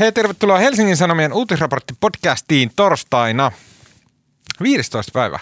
[0.00, 3.52] Hei, tervetuloa Helsingin Sanomien uutisraportti-podcastiin torstaina
[4.62, 5.12] 15.
[5.12, 5.38] päivä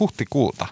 [0.00, 0.66] huhtikuuta.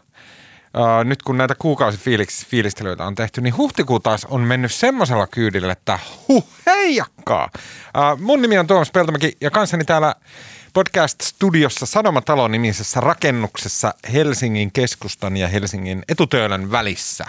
[0.76, 5.98] Uh, nyt kun näitä kuukausifiilistelyitä on tehty, niin huhtikuu taas on mennyt semmoisella kyydillä, että
[6.28, 7.50] huh, heijakkaa.
[7.54, 10.14] Uh, mun nimi on Tuomas Peltomäki ja kanssani täällä
[10.72, 17.24] podcast-studiossa Sanomatalon nimisessä rakennuksessa Helsingin keskustan ja Helsingin etutöölön välissä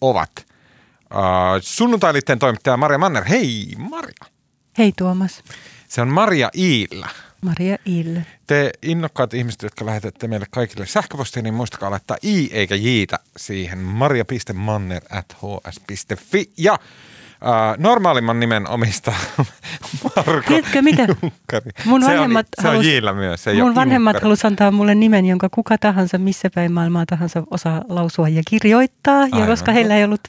[0.00, 1.16] ovat uh,
[1.60, 3.24] sunnuntailitteen toimittaja Maria Manner.
[3.24, 4.37] Hei Maria!
[4.78, 5.42] Hei Tuomas.
[5.88, 7.08] Se on Maria Iillä.
[7.42, 8.20] Maria Iillä.
[8.46, 13.78] Te innokkaat ihmiset, jotka lähetätte meille kaikille sähköpostia, niin muistakaa laittaa i eikä jiitä siihen
[13.78, 16.52] maria.manner at hs.fi.
[16.58, 19.12] Ja äh, normaalimman nimen omista
[20.16, 21.06] Marko Tiedätkö mitä?
[21.22, 21.70] Junkkari.
[21.84, 25.26] Mun se vanhemmat on, se on halus- myös, se Mun vanhemmat halusivat antaa mulle nimen,
[25.26, 29.20] jonka kuka tahansa, missä päin maailmaa tahansa osaa lausua ja kirjoittaa.
[29.20, 29.48] Ja Aivan.
[29.48, 30.28] koska heillä ei ollut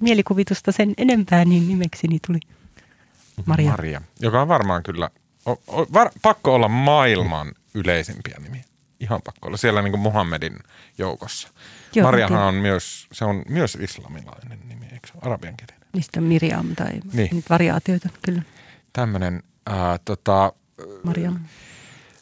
[0.00, 2.40] mielikuvitusta sen enempää, niin nimekseni tuli
[3.46, 3.70] Maria.
[3.70, 5.10] Maria, joka on varmaan kyllä,
[5.46, 8.64] o, o, var, pakko olla maailman yleisimpiä nimiä.
[9.00, 10.56] Ihan pakko olla siellä niin kuin Muhammedin
[10.98, 11.48] joukossa.
[11.94, 15.80] Joo, Mariahan on myös, se on myös islamilainen nimi, eikö se ole arabiankielinen?
[15.92, 17.02] Niistä Miriam tai Niin.
[17.12, 17.44] niin.
[17.50, 18.42] variaatioita, kyllä.
[18.92, 20.52] Tämmöinen ää, tota,
[21.02, 21.38] Mariam.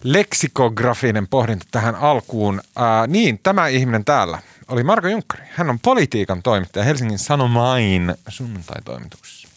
[0.05, 2.61] leksikografinen pohdinta tähän alkuun.
[2.77, 5.45] Ää, niin, tämä ihminen täällä oli Marko Junkkari.
[5.51, 9.49] Hän on politiikan toimittaja Helsingin Sanomain sunnuntai-toimituksessa.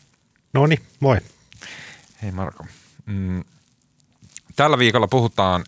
[0.54, 1.18] No niin, moi.
[2.22, 2.66] Hei Marko.
[3.06, 3.44] Mm,
[4.56, 5.64] tällä viikolla puhutaan,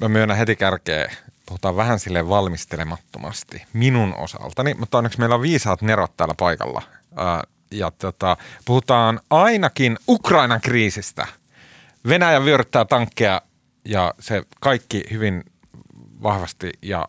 [0.00, 5.82] mä myönnän heti kärkeen, puhutaan vähän sille valmistelemattomasti minun osaltani, mutta onneksi meillä on viisaat
[5.82, 6.82] nerot täällä paikalla.
[7.16, 11.26] Ää, ja tota, puhutaan ainakin Ukrainan kriisistä.
[12.08, 13.42] Venäjä vyöryttää tankkeja
[13.84, 15.44] ja se kaikki hyvin
[16.22, 17.08] vahvasti ja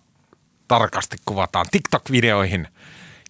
[0.68, 2.68] tarkasti kuvataan TikTok-videoihin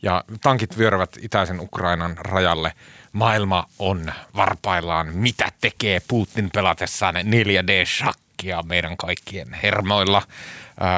[0.01, 2.73] ja tankit vyöryvät itäisen Ukrainan rajalle.
[3.11, 10.21] Maailma on varpaillaan, mitä tekee Putin pelatessaan 4D-shakkia meidän kaikkien hermoilla.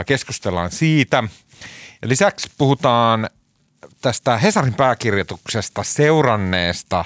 [0.05, 1.23] Keskustellaan siitä.
[2.03, 3.29] Lisäksi puhutaan
[4.01, 7.05] tästä Hesarin pääkirjoituksesta seuranneesta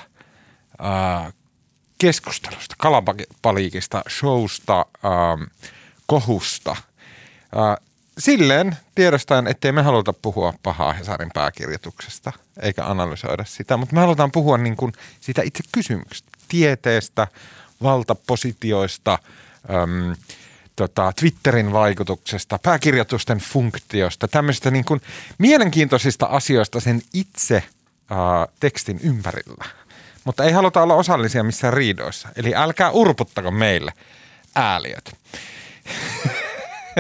[1.98, 4.86] keskustelusta, kalapaliikista, showsta,
[6.08, 6.76] kohusta.
[8.18, 12.32] Silleen tiedostaen, ettei me haluta puhua pahaa Hesarin pääkirjoituksesta,
[12.62, 17.28] eikä analysoida sitä, mutta me halutaan puhua niin kuin siitä itse kysymyksestä, tieteestä,
[17.84, 19.20] valtapositioista,
[19.70, 20.16] äm,
[20.76, 25.02] tota, Twitterin vaikutuksesta, pääkirjoitusten funktiosta, tämmöisistä niin kuin
[25.38, 27.68] mielenkiintoisista asioista sen itse äh,
[28.60, 29.66] tekstin ympärillä.
[30.24, 32.30] Mutta ei haluta olla osallisia missään riidoissa.
[32.36, 33.94] Eli älkää urputtako meille
[34.56, 35.16] ääliöt.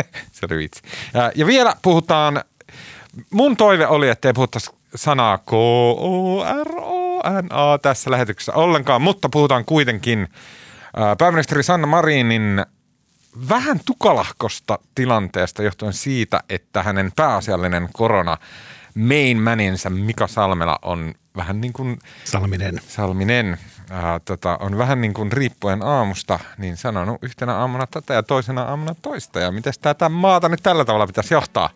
[0.31, 0.81] Se oli vitsi.
[1.35, 2.43] Ja, vielä puhutaan,
[3.29, 6.57] mun toive oli, että ei puhuttaisi sanaa K-O-R-O-N-A
[7.81, 10.27] tässä lähetyksessä ollenkaan, mutta puhutaan kuitenkin
[10.95, 12.65] ää, pääministeri Sanna Marinin
[13.49, 18.37] vähän tukalahkosta tilanteesta johtuen siitä, että hänen pääasiallinen korona
[18.95, 22.81] main maninsa Mika Salmela on vähän niin kuin Salminen.
[22.87, 23.57] Salminen
[23.93, 28.63] ää, tota, on vähän niin kuin riippuen aamusta, niin sanonut yhtenä aamuna tätä ja toisena
[28.63, 29.39] aamuna toista.
[29.39, 31.69] Ja miten tätä maata nyt tällä tavalla pitäisi johtaa?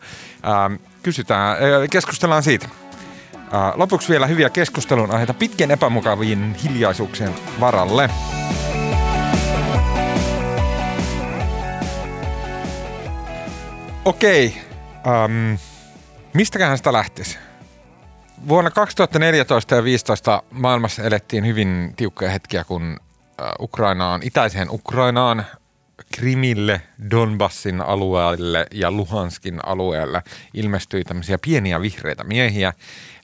[0.44, 0.72] Ää,
[1.04, 2.68] kysytään, ää, keskustellaan siitä.
[3.52, 8.10] Ää, lopuksi vielä hyviä keskustelun aiheita pitkien epämukavien hiljaisuuksien varalle.
[14.06, 14.62] Okei,
[15.08, 15.54] ähm,
[16.34, 17.38] mistäköhän sitä lähtisi?
[18.48, 23.00] Vuonna 2014 ja 2015 maailmassa elettiin hyvin tiukkoja hetkiä, kun
[23.42, 25.46] äh, Ukrainaan, itäiseen Ukrainaan,
[26.16, 26.82] Krimille,
[27.12, 32.74] Donbassin alueelle ja Luhanskin alueelle ilmestyi tämmöisiä pieniä vihreitä miehiä.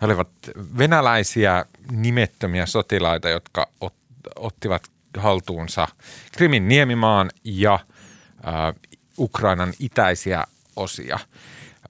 [0.02, 0.30] He olivat
[0.78, 3.94] venäläisiä nimettömiä sotilaita, jotka ot,
[4.36, 4.84] ottivat
[5.18, 5.88] haltuunsa
[6.32, 10.44] Krimin niemimaan ja äh, Ukrainan itäisiä
[10.76, 11.20] osia.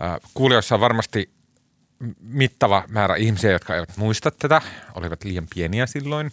[0.03, 1.32] Äh, kuulijoissa on varmasti
[2.19, 4.61] mittava määrä ihmisiä, jotka eivät muista tätä,
[4.95, 6.31] olivat liian pieniä silloin.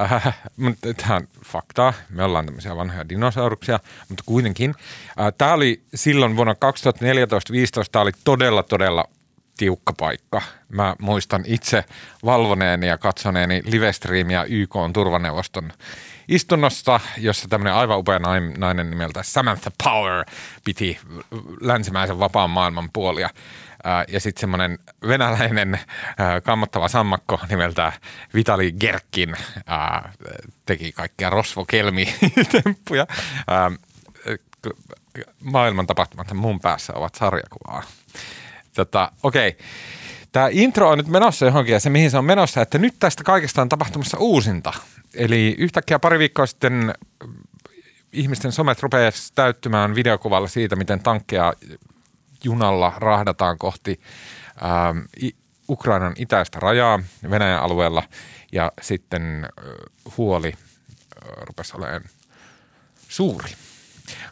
[0.00, 1.92] Äh, mutta tämä on faktaa.
[2.10, 4.74] Me ollaan tämmöisiä vanhoja dinosauruksia, mutta kuitenkin.
[5.20, 6.56] Äh, tämä oli silloin vuonna 2014-2015,
[7.92, 9.04] tämä oli todella, todella
[9.56, 10.42] tiukka paikka.
[10.68, 11.84] Mä muistan itse
[12.24, 15.72] valvoneeni ja katsoneeni livestriimiä YK on turvaneuvoston
[16.28, 18.18] istunnosta, jossa tämmöinen aivan upea
[18.58, 20.24] nainen nimeltä Samantha Power
[20.64, 20.98] piti
[21.60, 23.30] länsimäisen vapaan maailman puolia.
[24.08, 24.78] Ja sitten semmoinen
[25.08, 25.78] venäläinen
[26.42, 27.92] kammottava sammakko nimeltä
[28.34, 29.36] Vitali Gerkin
[30.66, 33.06] teki kaikkia rosvokelmi-temppuja.
[35.40, 37.82] Maailman tapahtumat mun päässä ovat sarjakuvaa.
[38.74, 39.56] Tota, okei.
[40.32, 43.24] Tämä intro on nyt menossa johonkin ja se mihin se on menossa, että nyt tästä
[43.24, 44.72] kaikesta on tapahtumassa uusinta.
[45.14, 46.94] eli yhtäkkiä pari viikkoa sitten
[48.12, 51.52] ihmisten somet rupeaa täyttymään videokuvalla siitä, miten tankkeja
[52.46, 54.00] junalla rahdataan kohti
[54.64, 54.98] ähm,
[55.68, 57.00] Ukrainan itäistä rajaa
[57.30, 58.02] Venäjän alueella
[58.52, 59.64] ja sitten äh,
[60.16, 62.04] huoli äh, rupesi olemaan
[63.08, 63.50] suuri.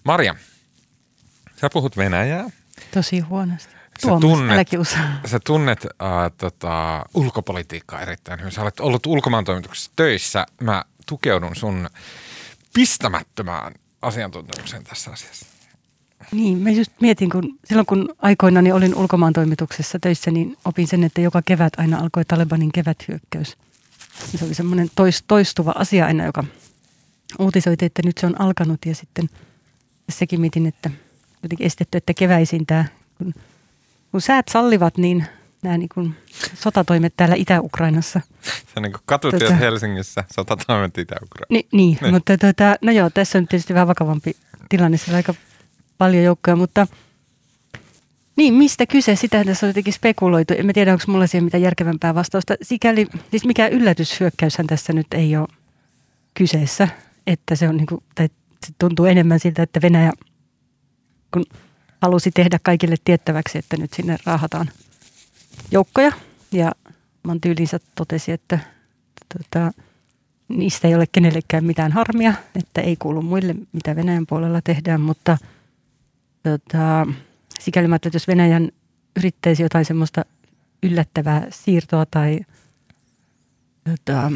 [0.04, 0.34] Marja,
[1.56, 2.50] sä puhut Venäjää.
[2.94, 3.74] Tosi huonosti.
[3.98, 4.68] Sä Tuomas, tunnet,
[5.26, 8.52] sä tunnet äh, tota, ulkopolitiikkaa erittäin hyvin.
[8.52, 10.46] Sä olet ollut ulkomaantoimituksessa töissä.
[10.60, 11.88] Mä tukeudun sun
[12.74, 15.53] pistämättömään asiantuntemukseen tässä asiassa.
[16.32, 21.04] Niin, mä just mietin, kun silloin kun aikoinani olin ulkomaan toimituksessa töissä, niin opin sen,
[21.04, 23.56] että joka kevät aina alkoi Talebanin keväthyökkäys.
[24.38, 24.88] Se oli semmoinen
[25.26, 26.44] toistuva asia aina, joka
[27.38, 29.30] uutisoitiin, että nyt se on alkanut ja sitten
[30.08, 30.90] sekin mietin, että
[31.42, 32.84] jotenkin estetty, että keväisin tämä,
[33.18, 33.34] kun,
[34.10, 35.24] kun säät sallivat, niin
[35.62, 36.14] nämä niin kuin
[36.54, 38.20] sotatoimet täällä Itä-Ukrainassa.
[38.42, 41.46] Se on niin kuin katutyöt Tota- Helsingissä, sotatoimet Itä-Ukraina.
[41.50, 42.14] Ni, niin, Niin.
[42.14, 44.36] mutta tota, no joo, tässä on tietysti vähän vakavampi
[44.68, 45.34] tilanne, siellä on aika
[45.98, 46.86] paljon joukkoja, mutta
[48.36, 49.16] niin, mistä kyse?
[49.16, 50.54] Sitä tässä on jotenkin spekuloitu.
[50.56, 52.54] En tiedä, onko mulla siihen mitään järkevämpää vastausta.
[52.62, 55.48] Sikäli, siis mikä yllätyshyökkäyshän tässä nyt ei ole
[56.34, 56.88] kyseessä,
[57.26, 58.28] että se on niin kuin, tai
[58.66, 60.12] se tuntuu enemmän siltä, että Venäjä
[61.34, 61.44] kun
[62.02, 64.70] halusi tehdä kaikille tiettäväksi, että nyt sinne raahataan
[65.70, 66.12] joukkoja
[66.52, 66.72] ja
[67.22, 68.58] man tyylinsä totesi, että
[69.38, 69.72] tota,
[70.48, 75.38] niistä ei ole kenellekään mitään harmia, että ei kuulu muille, mitä Venäjän puolella tehdään, mutta
[76.44, 77.06] tota,
[77.60, 78.68] sikäli mä että jos Venäjän
[79.16, 80.24] yrittäisi jotain semmoista
[80.82, 82.40] yllättävää siirtoa tai
[83.84, 84.32] tota,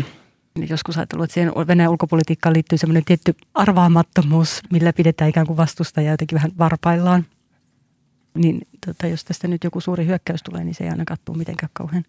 [0.69, 6.12] joskus ajatellut, että siihen Venäjän ulkopolitiikkaan liittyy semmoinen tietty arvaamattomuus, millä pidetään ikään kuin vastustajaa
[6.12, 7.26] jotenkin vähän varpaillaan.
[8.34, 11.70] Niin tota, jos tästä nyt joku suuri hyökkäys tulee, niin se ei aina kattuu mitenkään
[11.72, 12.05] kauhean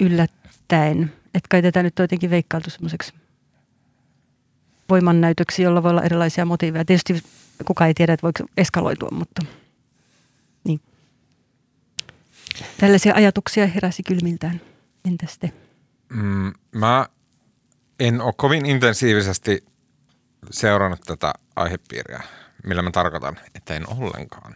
[0.00, 1.12] yllättäen.
[1.34, 3.12] Että kai tätä nyt on jotenkin veikkailtu semmoiseksi
[4.90, 6.84] voimannäytöksi, jolla voi olla erilaisia motiiveja.
[6.84, 7.22] Tietysti
[7.64, 9.42] kukaan ei tiedä, että voiko eskaloitua, mutta
[10.64, 10.80] niin.
[12.78, 14.60] Tällaisia ajatuksia heräsi kylmiltään.
[15.04, 15.52] Entäs te?
[16.08, 17.06] Mm, mä
[18.00, 19.64] en ole kovin intensiivisesti
[20.50, 22.22] seurannut tätä aihepiiriä,
[22.66, 24.54] millä mä tarkoitan, että en ollenkaan.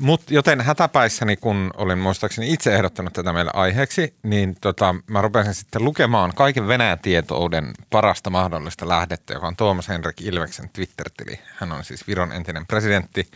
[0.00, 5.54] Mut joten hätäpäissäni, kun olin muistaakseni itse ehdottanut tätä meille aiheeksi, niin tota, mä rupesin
[5.54, 11.40] sitten lukemaan kaiken Venäjän tietouden parasta mahdollista lähdettä, joka on Tuomas Henrik Ilveksen Twitter-tili.
[11.56, 13.26] Hän on siis Viron entinen presidentti,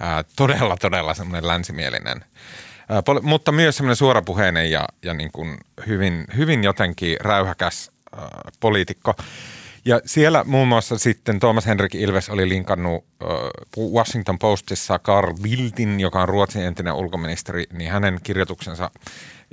[0.00, 2.24] ää, todella, todella semmoinen länsimielinen
[3.04, 8.28] poli- mutta myös semmoinen suorapuheinen ja, ja niin kuin hyvin, hyvin jotenkin räyhäkäs ää,
[8.60, 9.14] poliitikko.
[9.84, 13.04] Ja siellä muun muassa sitten Thomas Henrik Ilves oli linkannut
[13.92, 18.90] Washington Postissa Carl Bildtin, joka on Ruotsin entinen ulkoministeri, niin hänen kirjoituksensa.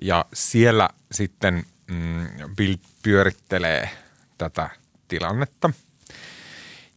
[0.01, 3.89] Ja siellä sitten mm, Bild pyörittelee
[4.37, 4.69] tätä
[5.07, 5.69] tilannetta.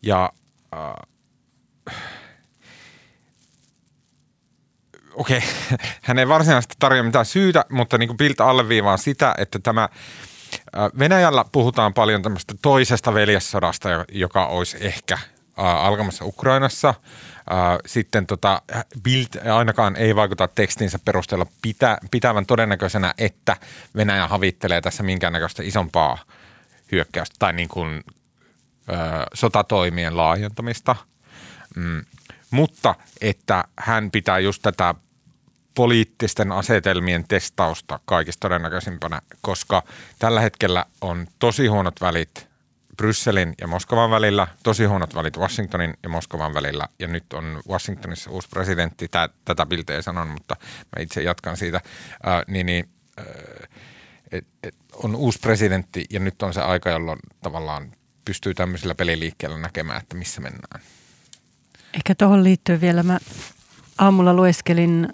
[0.02, 0.32] Ja
[0.76, 1.08] äh,
[5.14, 5.40] okei,
[6.02, 9.88] hän ei varsinaisesti tarjoa mitään syytä, mutta niin kuin Bild alleviivaa sitä, että tämä
[10.98, 15.18] Venäjällä puhutaan paljon tämmöistä toisesta veljessodasta, jo- joka olisi ehkä
[15.56, 16.94] alkamassa Ukrainassa.
[17.86, 18.62] Sitten tota,
[19.02, 23.56] Bild ainakaan ei vaikuta tekstinsä perusteella pitä, pitävän todennäköisenä, että
[23.96, 26.18] Venäjä havittelee tässä minkäännäköistä isompaa
[26.92, 28.04] hyökkäystä tai niin kuin,
[28.88, 28.92] ö,
[29.34, 30.96] sotatoimien laajentamista.
[31.76, 32.04] Mm.
[32.50, 34.94] Mutta että hän pitää just tätä
[35.74, 39.82] poliittisten asetelmien testausta kaikista todennäköisimpänä, koska
[40.18, 42.48] tällä hetkellä on tosi huonot välit
[42.96, 48.30] Brysselin ja Moskovan välillä, tosi huonot välit Washingtonin ja Moskovan välillä, ja nyt on Washingtonissa
[48.30, 50.56] uusi presidentti, Tää, tätä Bilte ei sanonut, mutta
[50.96, 51.80] mä itse jatkan siitä,
[52.28, 52.88] äh, niin, niin
[53.18, 53.26] äh,
[54.32, 57.92] et, et on uusi presidentti, ja nyt on se aika, jolloin tavallaan
[58.24, 60.80] pystyy tämmöisellä peliliikkeellä näkemään, että missä mennään.
[61.94, 63.18] Ehkä tuohon liittyen vielä mä
[63.98, 65.08] aamulla lueskelin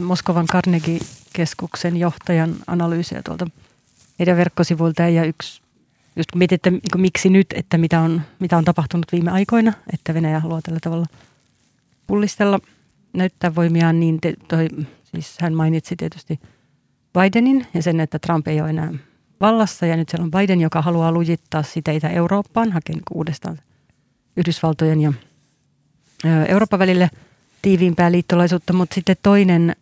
[0.00, 3.46] Moskovan Carnegie-keskuksen johtajan analyysiä tuolta
[4.18, 5.62] heidän verkkosivuilta ja yksi,
[6.16, 9.72] just kun mietit, että niin miksi nyt, että mitä on, mitä on tapahtunut viime aikoina,
[9.92, 11.06] että Venäjä haluaa tällä tavalla
[12.06, 12.60] pullistella,
[13.12, 14.68] näyttää voimiaan, niin te, toi,
[15.04, 16.40] siis hän mainitsi tietysti
[17.12, 18.92] Bidenin ja sen, että Trump ei ole enää
[19.40, 19.86] vallassa.
[19.86, 23.58] Ja nyt siellä on Biden, joka haluaa lujittaa sitä Eurooppaan, hakee niin uudestaan
[24.36, 25.12] Yhdysvaltojen ja
[26.48, 27.10] Euroopan välille
[27.62, 29.76] tiiviimpää liittolaisuutta, mutta sitten toinen,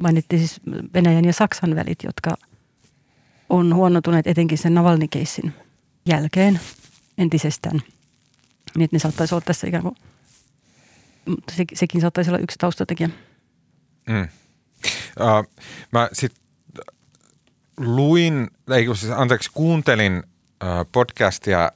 [0.00, 0.60] mainittiin siis
[0.94, 2.34] Venäjän ja Saksan välit, jotka
[3.48, 5.52] on huonotuneet etenkin sen Navalny-keissin
[6.06, 6.60] jälkeen
[7.18, 7.80] entisestään.
[8.76, 9.96] Niin, että ne saattaisi olla tässä ikään kuin,
[11.26, 13.10] mutta se, sekin saattaisi olla yksi taustatekijä.
[14.08, 14.28] Mm.
[15.20, 16.32] Uh, mä sit
[17.76, 20.22] luin, ei kun siis anteeksi, kuuntelin
[20.92, 21.72] podcastia,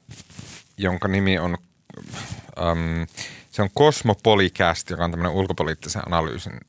[0.77, 1.57] jonka nimi on,
[2.59, 3.07] äm,
[3.51, 6.61] se on Cosmopolicast, joka on tämmöinen ulkopoliittisen analyysin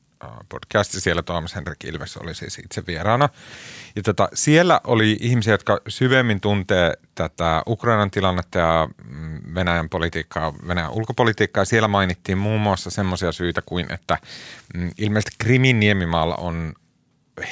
[0.48, 0.92] podcast.
[0.92, 3.28] Siellä Tuomas Henrik Ilves oli siis itse vieraana.
[3.96, 10.54] Ja tota, siellä oli ihmisiä, jotka syvemmin tuntee tätä Ukrainan tilannetta ja mm, Venäjän politiikkaa,
[10.68, 11.64] Venäjän ulkopolitiikkaa.
[11.64, 14.18] Siellä mainittiin muun muassa semmoisia syitä kuin, että
[14.74, 16.74] mm, ilmeisesti Krimin niemimaalla on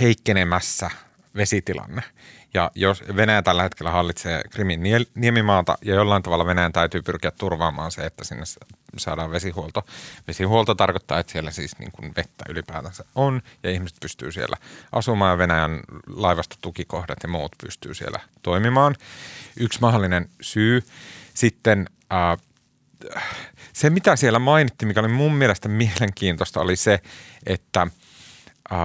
[0.01, 0.91] heikkenemässä
[1.37, 2.03] vesitilanne.
[2.57, 4.81] Ja jos Venäjä tällä hetkellä hallitsee Krimin
[5.15, 8.45] niemimaata ja jollain tavalla Venäjän täytyy pyrkiä turvaamaan se, että sinne
[8.97, 9.87] saadaan vesihuolto.
[10.29, 14.57] Vesihuolto tarkoittaa, että siellä siis niin kuin vettä ylipäätänsä on ja ihmiset pystyy siellä
[14.93, 18.95] asumaan ja Venäjän laivasta tukikohdat ja muut pystyy siellä toimimaan.
[19.57, 20.83] Yksi mahdollinen syy.
[21.35, 22.39] Sitten äh,
[23.73, 27.01] se, mitä siellä mainittiin, mikä oli mun mielestä mielenkiintoista, oli se,
[27.47, 27.87] että
[28.73, 28.79] äh,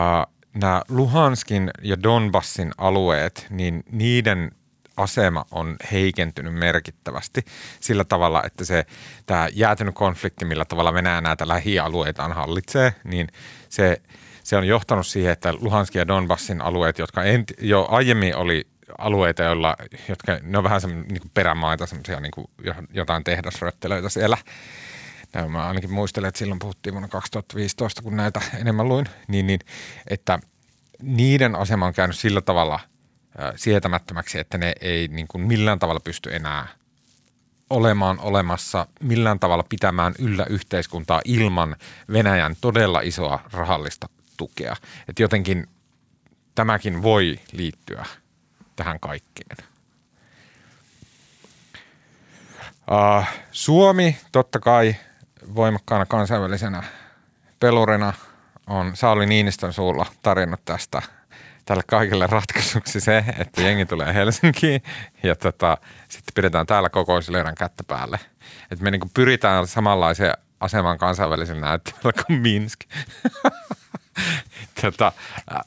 [0.53, 4.51] nämä Luhanskin ja Donbassin alueet, niin niiden
[4.97, 7.45] asema on heikentynyt merkittävästi
[7.79, 8.85] sillä tavalla, että se
[9.25, 13.27] tämä jäätynyt konflikti, millä tavalla Venäjä näitä lähialueitaan hallitsee, niin
[13.69, 14.01] se,
[14.43, 18.67] se on johtanut siihen, että Luhanskin ja Donbassin alueet, jotka enti, jo aiemmin oli
[18.97, 19.75] alueita, joilla,
[20.09, 22.31] jotka ne on vähän semmoinen niin perämaita, semmoisia niin
[22.93, 24.37] jotain tehdasröttelöitä siellä.
[25.33, 29.59] Näin mä ainakin muistelen, että silloin puhuttiin vuonna 2015, kun näitä enemmän luin, niin, niin
[30.07, 30.39] että
[31.01, 32.79] niiden asema on käynyt sillä tavalla–
[33.55, 36.67] sietämättömäksi, että ne ei niin kuin millään tavalla pysty enää
[37.69, 41.75] olemaan olemassa, millään tavalla pitämään yllä yhteiskuntaa ilman
[42.13, 44.75] Venäjän todella isoa rahallista tukea.
[45.07, 45.67] Et jotenkin
[46.55, 48.05] tämäkin voi liittyä
[48.75, 49.57] tähän kaikkeen.
[52.91, 54.95] Uh, Suomi totta kai
[55.55, 56.83] voimakkaana kansainvälisenä
[57.59, 58.13] pelurina
[58.67, 61.01] on Sauli Niinistön suulla tarjonnut tästä–
[61.65, 64.83] tälle kaikille ratkaisuksi se, että jengi tulee Helsinkiin
[65.23, 65.77] ja tota,
[66.07, 68.19] sitten pidetään täällä kokousleirän kättä päälle.
[68.71, 72.79] Että me niinku pyritään samanlaiseen asemaan kansainvälisellä näyttämällä kuin Minsk.
[74.81, 75.11] tota,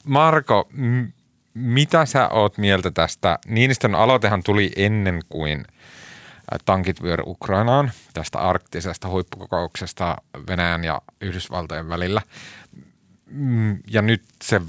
[0.03, 1.05] Marko, m-
[1.53, 3.39] mitä sä oot mieltä tästä?
[3.47, 5.65] Niinistön aloitehan tuli ennen kuin
[6.65, 12.21] tankit vyöry Ukrainaan tästä arktisesta huippukokouksesta Venäjän ja Yhdysvaltojen välillä.
[13.87, 14.61] Ja nyt se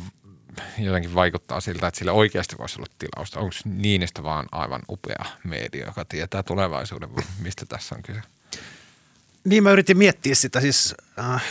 [0.79, 3.41] jotenkin vaikuttaa siltä, että sille oikeasti voisi olla tilausta.
[3.41, 7.09] Onko Niinistä vaan aivan upea media, joka tietää tulevaisuuden,
[7.43, 8.21] mistä tässä on kyse?
[9.45, 10.61] Niin mä yritin miettiä sitä.
[10.61, 11.45] Siis, äh,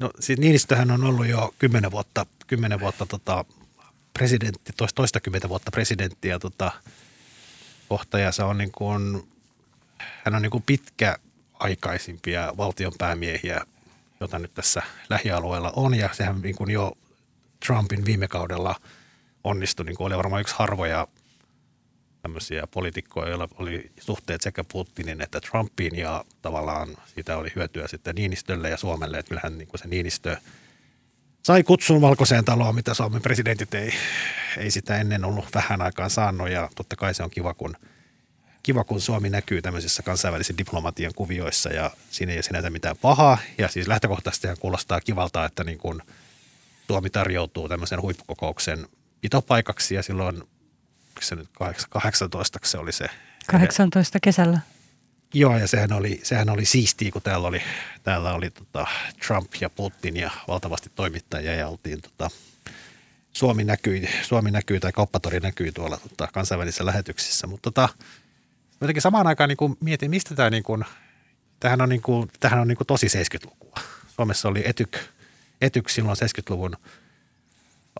[0.00, 3.44] no, siis Niinistöhän on ollut jo kymmenen vuotta, kymmenen vuotta tota,
[4.12, 6.72] presidentti, toista, toistakymmentä vuotta presidentti ja tota,
[7.88, 9.28] kohta ja se on niin kuin,
[9.98, 13.60] hän on niin kuin pitkäaikaisimpia valtionpäämiehiä,
[14.20, 15.94] jota nyt tässä lähialueella on.
[15.94, 16.92] Ja sehän niin kuin jo
[17.66, 18.76] Trumpin viime kaudella
[19.44, 21.08] onnistui, niin kuin oli varmaan yksi harvoja
[22.22, 28.14] tämmöisiä poliitikkoja, joilla oli suhteet sekä Putinin että Trumpiin ja tavallaan siitä oli hyötyä sitten
[28.14, 30.36] Niinistölle ja Suomelle, että kyllähän niin kuin se Niinistö
[31.42, 33.92] sai kutsun valkoiseen taloon, mitä Suomen presidentit ei,
[34.56, 37.76] ei sitä ennen ollut vähän aikaan saanut ja totta kai se on kiva, kun,
[38.62, 43.38] kiva, kun Suomi näkyy tämmöisissä kansainvälisen diplomatian kuvioissa ja siinä ei ole sinänsä mitään pahaa
[43.58, 46.02] ja siis lähtökohtaisesti kuulostaa kivalta, että niin kuin–
[46.86, 48.88] Suomi tarjoutuu tämmöisen huippukokouksen
[49.20, 50.42] pitopaikaksi ja silloin
[51.20, 51.48] se nyt
[51.90, 53.06] 18 se oli se.
[53.46, 54.60] 18 kesällä.
[55.34, 57.62] Joo, ja sehän oli, sehän oli siistiä, kun täällä oli,
[58.02, 58.86] täällä oli tota
[59.26, 62.30] Trump ja Putin ja valtavasti toimittajia ja oltiin tota,
[63.36, 67.88] Suomi näkyi, Suomi näkyi tai kauppatori näkyi tuolla tota, kansainvälisissä lähetyksissä, mutta tota,
[68.80, 70.84] jotenkin samaan aikaan niin mietin, mistä tämä niin kuin,
[71.60, 73.74] tämähän on, niin kuin, tämähän on niin kuin tosi 70-lukua.
[74.08, 74.98] Suomessa oli etyk
[75.60, 76.76] etyksi silloin 70-luvun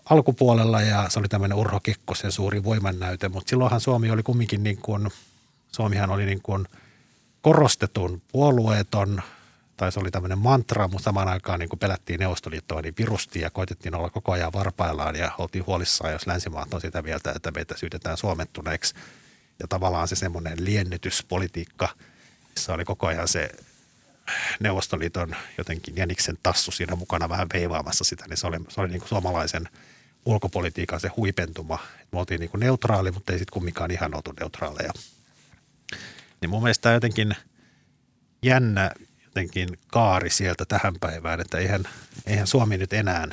[0.09, 4.77] alkupuolella ja se oli tämmöinen Urho Kekkosen suuri voimannäyte, mutta silloinhan Suomi oli kumminkin niin
[4.77, 5.09] kuin,
[5.71, 6.65] Suomihan oli niin kuin
[7.41, 9.21] korostetun puolueeton,
[9.77, 13.49] tai se oli tämmöinen mantra, mutta samaan aikaan niin kuin pelättiin Neuvostoliittoa, niin virusti ja
[13.49, 17.77] koitettiin olla koko ajan varpaillaan ja oltiin huolissaan, jos länsimaat on sitä mieltä, että meitä
[17.77, 18.95] syytetään suomettuneeksi.
[19.59, 21.89] Ja tavallaan se semmoinen liennytyspolitiikka,
[22.55, 23.49] missä oli koko ajan se
[24.59, 28.99] Neuvostoliiton jotenkin Jäniksen tassu siinä mukana vähän veivaamassa sitä, niin se oli, se oli niin
[28.99, 29.69] kuin suomalaisen
[30.25, 31.79] ulkopolitiikan se huipentuma.
[32.11, 34.91] Me oltiin niin kuin neutraali, mutta ei sitten kumminkaan ihan oltu neutraaleja.
[36.41, 37.35] Niin mun mielestä jotenkin
[38.43, 38.91] jännä
[39.37, 41.83] jotenkin kaari sieltä tähän päivään, että eihän,
[42.25, 43.27] eihän Suomi nyt enää,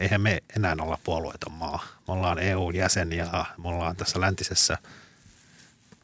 [0.00, 1.84] eihän me enää olla puolueeton maa.
[2.08, 4.78] Me ollaan EU-jäsen ja me ollaan tässä läntisessä–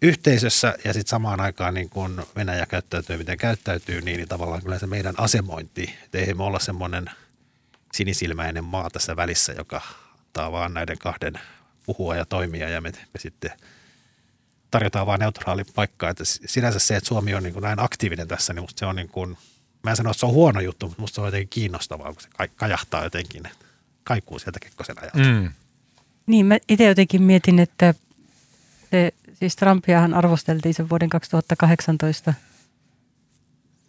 [0.03, 4.79] yhteisössä ja sitten samaan aikaan niin kun Venäjä käyttäytyy, miten käyttäytyy, niin, niin tavallaan kyllä
[4.79, 7.11] se meidän asemointi, että ei me olla semmoinen
[7.93, 9.81] sinisilmäinen maa tässä välissä, joka
[10.15, 11.35] ottaa vaan näiden kahden
[11.87, 13.51] puhua ja toimia ja me, me sitten
[14.73, 16.09] tarjotaan vain neutraali paikka.
[16.09, 18.97] Että sinänsä se, että Suomi on niin kuin näin aktiivinen tässä, niin musta se on
[18.97, 19.39] niin kuin,
[19.83, 22.23] mä en sano, että se on huono juttu, mutta musta se on jotenkin kiinnostavaa, kun
[22.23, 23.43] se kajahtaa jotenkin,
[24.05, 25.19] kaikuu sieltä Kekkosen ajalta.
[25.19, 25.53] Mm.
[26.27, 27.95] Niin, mä itse jotenkin mietin, että
[28.91, 32.35] se, siis Trumpiahan arvosteltiin sen vuoden 2018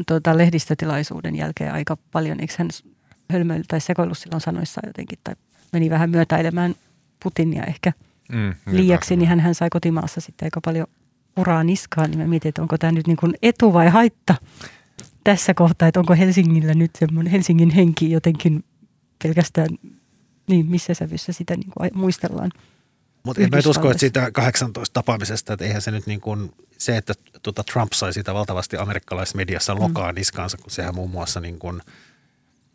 [0.07, 2.39] tuota, lehdistötilaisuuden jälkeen aika paljon.
[2.39, 2.69] Eikö hän
[3.31, 5.35] hölmöily tai sekoillut silloin sanoissa jotenkin tai
[5.73, 6.75] meni vähän myötäilemään
[7.23, 7.93] Putinia ehkä
[8.29, 10.87] mm, liiaksi, niin hän, hän sai kotimaassa sitten aika paljon
[11.37, 12.09] uraa niskaan.
[12.09, 14.35] Niin mä mietin, että onko tämä nyt niin kuin etu vai haitta
[15.23, 18.63] tässä kohtaa, että onko Helsingillä nyt semmoinen Helsingin henki jotenkin
[19.23, 19.67] pelkästään,
[20.47, 22.51] niin missä sävyssä sitä niin kuin muistellaan.
[23.23, 26.97] Mutta mä en usko, että siitä 18 tapaamisesta, että eihän se nyt niin kuin, se,
[26.97, 27.13] että
[27.43, 30.15] tuota Trump sai sitä valtavasti amerikkalaismediassa lokaa mm.
[30.15, 31.81] niskaansa, kun sehän muun muassa niin kuin–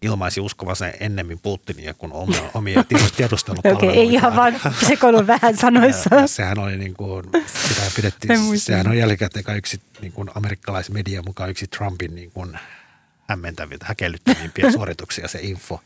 [0.03, 2.85] ilmaisi uskovansa ennemmin Putinia kuin omia, omia
[3.17, 3.87] tiedustelupalveluita.
[3.87, 6.15] Okei, okay, ei ihan vaan sekoilun vähän sanoissa.
[6.15, 11.23] Ja, ja sehän oli niin kuin, sitä pidettiin, sehän on jälkikäteen yksi niin kuin amerikkalaismedia
[11.23, 12.59] mukaan yksi Trumpin niin kuin
[13.29, 15.83] hämmentäviltä, häkellyttävimpiä suorituksia se info,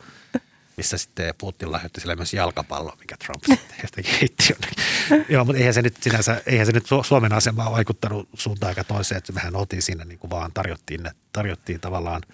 [0.77, 5.27] missä sitten Putin lahjoitti sille myös jalkapallo, mikä Trump sitten jotenkin heitti jonnekin.
[5.33, 9.19] Joo, mutta eihän se nyt sinänsä, eihän se nyt Suomen asemaa vaikuttanut suuntaan aika toiseen,
[9.19, 12.23] että mehän oltiin siinä niin kuin vaan tarjottiin, tarjottiin tavallaan–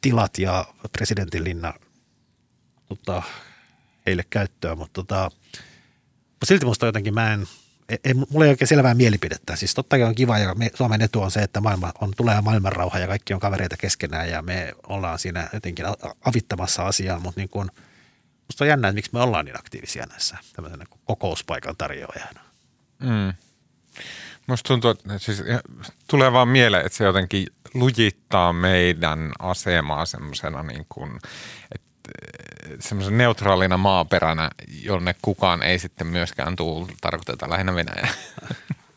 [0.00, 1.74] tilat ja presidentin linna
[2.88, 3.22] tota,
[4.06, 5.30] heille käyttöön, mutta tota,
[6.44, 7.46] silti musta jotenkin mä en,
[7.88, 9.56] ei, ei, mulla ei oikein selvää mielipidettä.
[9.56, 12.40] Siis totta kai on kiva ja me, Suomen etu on se, että maailma on, tulee
[12.40, 15.86] maailmanrauha ja kaikki on kavereita keskenään ja me ollaan siinä jotenkin
[16.24, 17.70] avittamassa asiaa, mutta niin kun,
[18.48, 22.40] musta on jännä, että miksi me ollaan niin aktiivisia näissä tämmöisenä kokouspaikan tarjoajana.
[22.98, 23.32] Mm.
[24.50, 25.42] Musta tuntuu, että siis
[26.08, 31.18] tulee vaan mieleen, että se jotenkin lujittaa meidän asemaa semmoisena niin kuin,
[31.74, 32.10] että
[32.80, 34.50] semmoisen neutraalina maaperänä,
[34.82, 38.08] jonne kukaan ei sitten myöskään tule, tarkoiteta lähinnä Venäjää.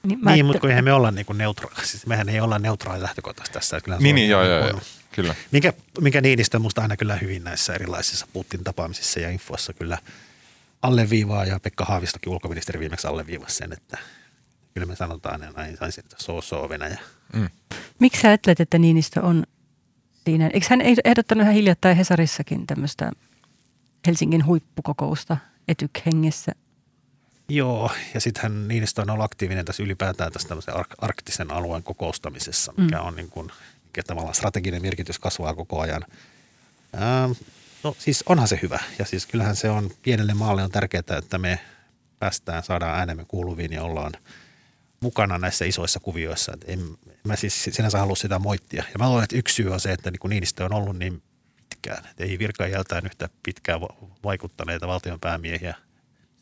[0.08, 3.54] Niin, niin mutta kun eihän me olla niin neutraali, siis mehän ei olla neutraali lähtökohtaisesti
[3.54, 3.82] tässä.
[3.82, 5.36] Kyllä niin, niin, joo, joo, joo, kyllä.
[5.52, 9.98] Mikä, mikä Niinistö musta aina kyllä hyvin näissä erilaisissa Putin tapaamisissa ja infoissa kyllä
[10.82, 13.98] alleviivaa ja Pekka Haavistokin ulkoministeri viimeksi alleviivasi sen, että–
[14.74, 17.00] kyllä me sanotaan ne näin, saisi, että so so Venäjä.
[17.34, 17.50] Mm.
[18.00, 19.44] Miksi sä ajattelet, että Niinistö on
[20.26, 20.48] siinä?
[20.54, 23.12] Eikö hän ehdottanut ihan hiljattain Hesarissakin tämmöistä
[24.08, 26.52] Helsingin huippukokousta etyk-hengessä?
[27.50, 32.74] Joo, ja sittenhän Niinistö on ollut aktiivinen tässä ylipäätään tässä tämmöisen ark- arktisen alueen kokoustamisessa,
[32.78, 33.08] mikä mm.
[33.08, 33.52] on niin kuin,
[33.86, 36.06] mikä tavallaan strateginen merkitys kasvaa koko ajan.
[36.96, 37.32] Ähm,
[37.84, 41.38] no siis onhan se hyvä, ja siis kyllähän se on pienelle maalle on tärkeää, että
[41.38, 41.60] me
[42.20, 44.12] päästään, saadaan äänemme kuuluviin ja ollaan–
[45.04, 46.54] mukana näissä isoissa kuvioissa.
[46.54, 46.80] Et en,
[47.24, 48.84] mä siis sinänsä halua sitä moittia.
[48.94, 51.24] Ja mä luulen, että yksi syy on se, että niin Niinistö on ollut niin
[51.70, 52.06] pitkään.
[52.12, 53.82] Et ei virkajältään yhtä pitkään
[54.24, 55.76] vaikuttaneita valtion päämiehiä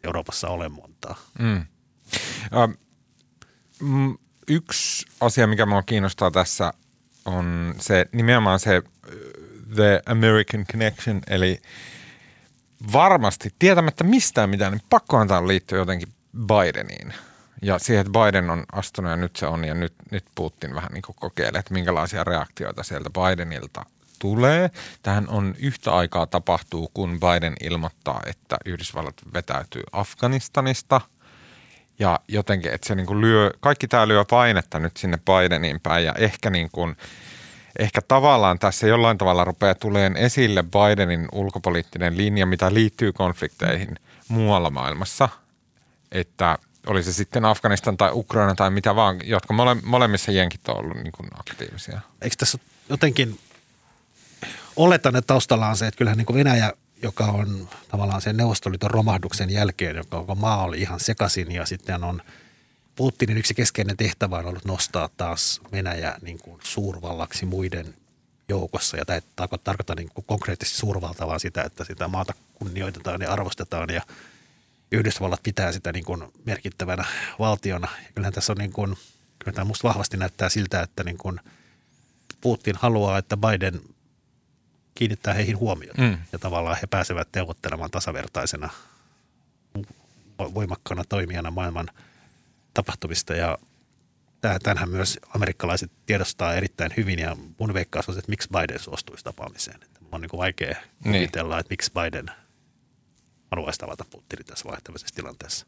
[0.03, 1.15] Euroopassa ole montaa.
[1.39, 1.65] Mm.
[2.53, 6.73] Uh, yksi asia, mikä minua kiinnostaa tässä,
[7.25, 8.81] on se nimenomaan se
[9.75, 11.61] The American Connection, eli
[12.93, 16.09] varmasti tietämättä mistään mitään, niin pakkohan tämä liittyy jotenkin
[16.47, 17.13] Bideniin–
[17.61, 20.91] ja siihen, että Biden on astunut ja nyt se on ja nyt, nyt Putin vähän
[20.93, 23.85] niin kokeilee, että minkälaisia reaktioita sieltä Bidenilta
[24.19, 24.71] tulee.
[25.03, 31.01] Tähän on yhtä aikaa tapahtuu, kun Biden ilmoittaa, että Yhdysvallat vetäytyy Afganistanista.
[31.99, 36.05] Ja jotenkin, että se niin kuin lyö, kaikki tämä lyö painetta nyt sinne Bideniin päin
[36.05, 36.97] ja ehkä niin kuin,
[37.79, 43.95] ehkä tavallaan tässä jollain tavalla rupeaa tuleen esille Bidenin ulkopoliittinen linja, mitä liittyy konflikteihin
[44.27, 45.29] muualla maailmassa.
[46.11, 50.77] Että– oli se sitten Afganistan tai Ukraina tai mitä vaan, jotka mole, molemmissa jenkit on
[50.77, 52.01] ollut niin kuin aktiivisia.
[52.21, 52.57] Eikö tässä
[52.89, 53.39] jotenkin,
[54.75, 58.91] oletan, että taustalla on se, että kyllähän niin kuin Venäjä, joka on tavallaan sen Neuvostoliiton
[58.91, 62.21] romahduksen jälkeen, joka maa oli ihan sekaisin ja sitten on
[62.95, 67.93] Putinin yksi keskeinen tehtävä on ollut nostaa taas Venäjä niin kuin suurvallaksi muiden
[68.49, 68.97] joukossa.
[68.97, 73.31] Ja tämä ei tarkoita niin kuin konkreettisesti suurvalta, vaan sitä, että sitä maata kunnioitetaan ja
[73.33, 74.01] arvostetaan ja–
[74.91, 77.05] Yhdysvallat pitää sitä niin kuin merkittävänä
[77.39, 77.87] valtiona.
[78.03, 78.97] Ja kyllähän tässä on niin kuin,
[79.39, 81.39] kyllä tämä musta vahvasti näyttää siltä, että niin kuin
[82.41, 83.81] Putin haluaa, että Biden
[84.95, 86.17] kiinnittää heihin huomiota mm.
[86.31, 88.69] ja tavallaan he pääsevät neuvottelemaan tasavertaisena
[90.37, 91.87] voimakkaana toimijana maailman
[92.73, 93.57] tapahtumista ja
[94.63, 99.83] tämähän myös amerikkalaiset tiedostaa erittäin hyvin ja mun veikkaus on, että miksi Biden suostuisi tapaamiseen.
[99.83, 101.13] Että on niin kuin vaikea niin.
[101.13, 102.25] kuvitella, että miksi Biden–
[103.51, 105.65] haluaisi tavata Putinin tässä vaihtamisessa tilanteessa.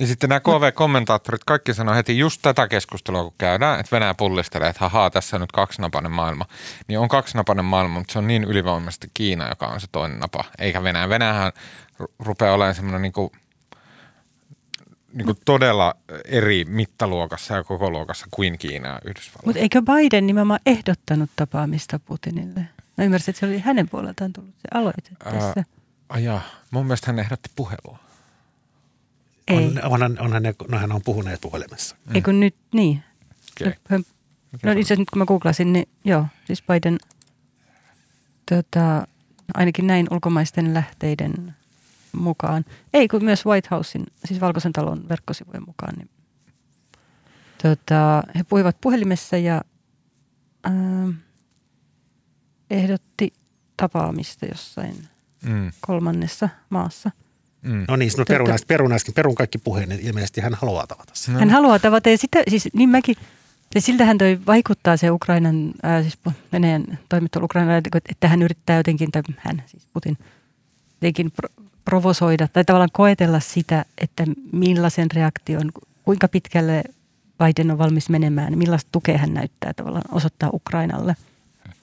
[0.00, 4.68] Ja sitten nämä KV-kommentaattorit, kaikki sanoo heti just tätä keskustelua, kun käydään, että Venäjä pullistelee,
[4.68, 6.46] että hahaa, tässä on nyt kaksinapainen maailma.
[6.88, 10.44] Niin on kaksinapainen maailma, mutta se on niin ylivoimaisesti Kiina, joka on se toinen napa,
[10.58, 11.08] eikä Venäjä.
[11.08, 11.52] Venäjähän
[12.18, 13.30] rupeaa olemaan semmoinen niin kuin
[15.12, 19.46] niin kuin todella eri mittaluokassa ja koko luokassa kuin Kiina ja Yhdysvallat.
[19.46, 22.60] Mutta eikö Biden nimenomaan ehdottanut tapaamista Putinille?
[22.98, 25.64] Mä ymmärsin, että se oli hänen puoleltaan tullut se aloite tässä.
[26.08, 26.40] Ajaa,
[26.70, 27.98] mun mielestä hän ehdotti puhelua.
[29.48, 31.96] Ei, On, onhan, onhan ne, no hän on puhuneet puhelimessa.
[32.14, 33.02] ei kun nyt, niin.
[33.60, 33.72] Okay.
[33.88, 33.98] No,
[34.64, 36.98] no itse asiassa nyt kun mä googlasin, niin joo, siis Biden,
[38.50, 39.06] tota,
[39.54, 41.54] ainakin näin ulkomaisten lähteiden
[42.12, 42.64] mukaan.
[42.94, 45.94] Ei, kun myös White Housein, siis Valkoisen talon verkkosivujen mukaan.
[45.94, 46.10] Niin,
[47.62, 49.62] tota, he puhuivat puhelimessa ja
[50.64, 50.72] ää,
[52.70, 53.32] ehdotti
[53.76, 55.08] tapaamista jossain
[55.42, 57.10] Mm, kolmannessa maassa.
[57.62, 57.84] mm.
[57.88, 58.32] No niin, no Totta.
[58.32, 61.34] perun, äsken, perun äsken, perun kaikki puheen, niin ilmeisesti hän haluaa tavata sen.
[61.34, 61.40] No.
[61.40, 63.16] Hän haluaa tavata ja sitä, siis niin mäkin,
[63.74, 66.18] ja siltähän toi vaikuttaa se Ukrainan, ää, siis
[66.52, 70.18] Venäjän toimittelu Ukrainalle, että hän yrittää jotenkin, tai hän siis Putin,
[70.94, 75.72] jotenkin pro- provosoida tai tavallaan koetella sitä, että millaisen reaktion,
[76.04, 76.82] kuinka pitkälle
[77.38, 81.16] Biden on valmis menemään, millaista tukea hän näyttää tavallaan osoittaa Ukrainalle.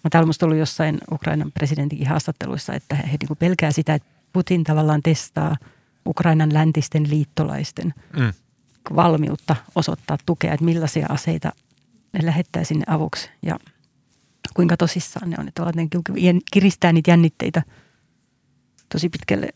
[0.05, 4.63] Mä täällä on ollut jossain Ukrainan presidentin haastatteluissa, että he, niin pelkää sitä, että Putin
[4.63, 5.57] tavallaan testaa
[6.05, 8.33] Ukrainan läntisten liittolaisten Mm.
[8.95, 11.51] valmiutta osoittaa tukea, että millaisia aseita
[12.13, 13.59] ne lähettää sinne avuksi ja
[14.53, 15.47] kuinka tosissaan ne on.
[15.47, 15.87] Että ne
[16.51, 17.61] kiristää niitä jännitteitä
[18.89, 19.49] tosi pitkälle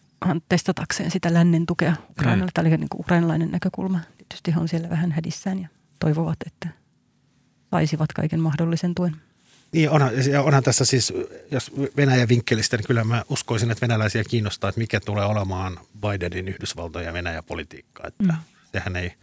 [0.49, 2.45] testatakseen sitä lännen tukea Ukrainalle.
[2.45, 2.51] Mm.
[2.53, 3.99] Tämä oli niin kuin ukrainalainen näkökulma.
[4.17, 5.67] Tietysti he on siellä vähän hädissään ja
[5.99, 6.69] toivovat, että
[7.71, 9.15] saisivat kaiken mahdollisen tuen.
[9.71, 10.11] Niin onhan,
[10.43, 11.13] onhan tässä siis,
[11.51, 16.47] jos Venäjän vinkkelistä, niin kyllä mä uskoisin, että venäläisiä kiinnostaa, että mikä tulee olemaan Bidenin
[16.47, 18.07] Yhdysvaltojen ja Venäjän politiikka.
[18.07, 18.39] Että Mm.
[18.71, 19.13] sehän ei,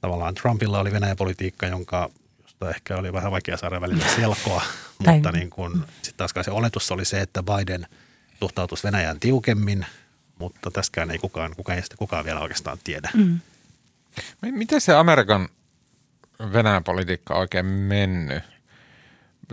[0.00, 2.10] tavallaan Trumpilla oli Venäjän politiikka, jonka
[2.42, 4.62] josta ehkä oli vähän vaikea saada välillä selkoa,
[5.06, 7.86] mutta niin kun, sitten taas kai se oletus oli se, että Biden
[8.38, 9.86] suhtautuisi Venäjään tiukemmin,
[10.38, 13.10] mutta tässäkään ei kukaan, kukaan, ei sitä kukaan vielä oikeastaan tiedä.
[13.14, 13.40] Mm.
[14.42, 15.48] Miten se Amerikan
[16.52, 18.42] Venäjän politiikka on oikein mennyt?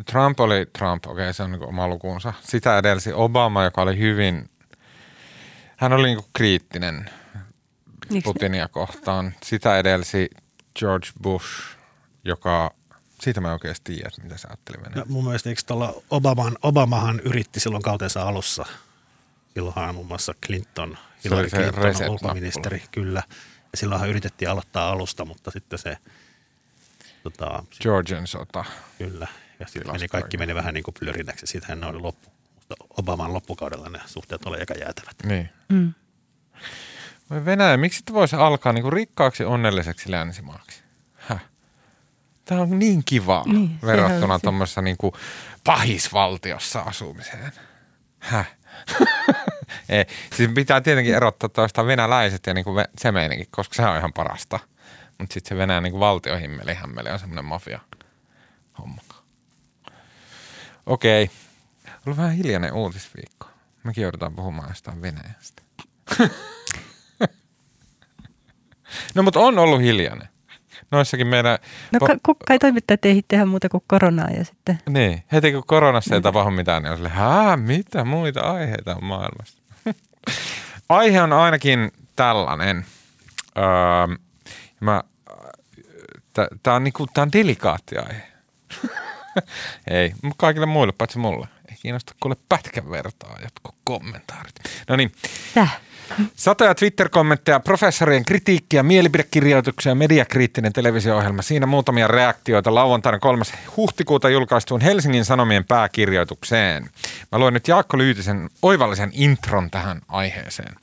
[0.03, 2.34] Trump oli Trump, okei okay, se on niin oma lukunsa.
[2.41, 4.49] Sitä edelsi Obama, joka oli hyvin,
[5.77, 7.10] hän oli niin kriittinen
[8.10, 8.21] Miksi?
[8.23, 9.34] Putinia kohtaan.
[9.43, 10.29] Sitä edelsi
[10.79, 11.47] George Bush,
[12.23, 12.71] joka,
[13.21, 14.95] siitä mä oikeasti tiedä, mitä se ajatteli Venäjä.
[14.95, 18.65] No, mun mielestä eikö tuolla Obaman, Obamahan yritti silloin kautensa alussa,
[19.53, 23.23] silloinhan muun muassa Clinton, Se Hillary oli se Clinton ulkoministeri, kyllä.
[23.71, 25.97] Ja silloinhan yritettiin aloittaa alusta, mutta sitten se,
[27.23, 28.65] tota, Georgian sota.
[28.97, 29.27] kyllä.
[29.60, 31.48] Ja sitten meni, kaikki meni vähän niin kuin plyrinäksi.
[31.48, 32.30] Siitähän ne oli loppu.
[32.89, 35.15] Obaman loppukaudella ne suhteet oli aika jäätävät.
[35.24, 35.50] Niin.
[35.70, 35.94] Mm.
[37.30, 40.84] Voi Venäjä, miksi te voisi alkaa niinku rikkaaksi onnelliseksi länsimaaksi?
[41.13, 41.46] Häh?
[42.46, 45.13] Tämä on niin kivaa Niin, verrattuna tuommoisessa niinku
[45.63, 47.52] pahisvaltiossa asumiseen.
[48.20, 48.56] Häh?
[49.89, 53.98] Ei, siis pitää tietenkin erottaa toista venäläiset ja niinku ve- se meininki, koska se on
[53.98, 54.60] ihan parasta.
[55.20, 57.80] Mutta sitten se Venäjän niinku valtiohimmeli hämmeli on semmoinen mafia
[58.80, 59.02] homma.
[60.86, 61.30] Okei.
[62.06, 63.48] Ollut vähän hiljainen uutisviikko.
[63.84, 65.62] Mekin joudutaan puhumaan jostain Venäjästä.
[69.15, 70.28] No mutta on ollut hiljainen.
[70.91, 71.58] Noissakin meidän...
[71.91, 75.63] No ka- ku- kai toimittajat ei tehdä muuta kuin koronaa ja sitten Niin, heti kun
[75.67, 79.62] koronassa ei tapahdu mitään, niin on sille, hää, mitä muita aiheita on maailmassa?
[80.89, 82.86] Aihe on ainakin tällainen.
[83.58, 84.15] Öö,
[84.80, 85.04] mä,
[86.63, 88.21] Tämä on, niinku, tää on delikaatti aihe.
[89.91, 91.48] ei, kaikille muille paitsi mulle.
[91.69, 94.56] Ei kiinnosta kuule pätkän vertaa jotkut kommentaarit.
[94.89, 95.12] No niin,
[95.54, 95.82] täh.
[96.36, 101.41] Satoja Twitter-kommentteja, professorien kritiikkiä, mielipidekirjoituksia mediakriittinen televisio-ohjelma.
[101.41, 103.46] Siinä muutamia reaktioita lauantaina 3.
[103.78, 106.89] huhtikuuta julkaistuun Helsingin Sanomien pääkirjoitukseen.
[107.32, 110.76] Mä luen nyt Jaakko Lyytisen oivallisen intron tähän aiheeseen.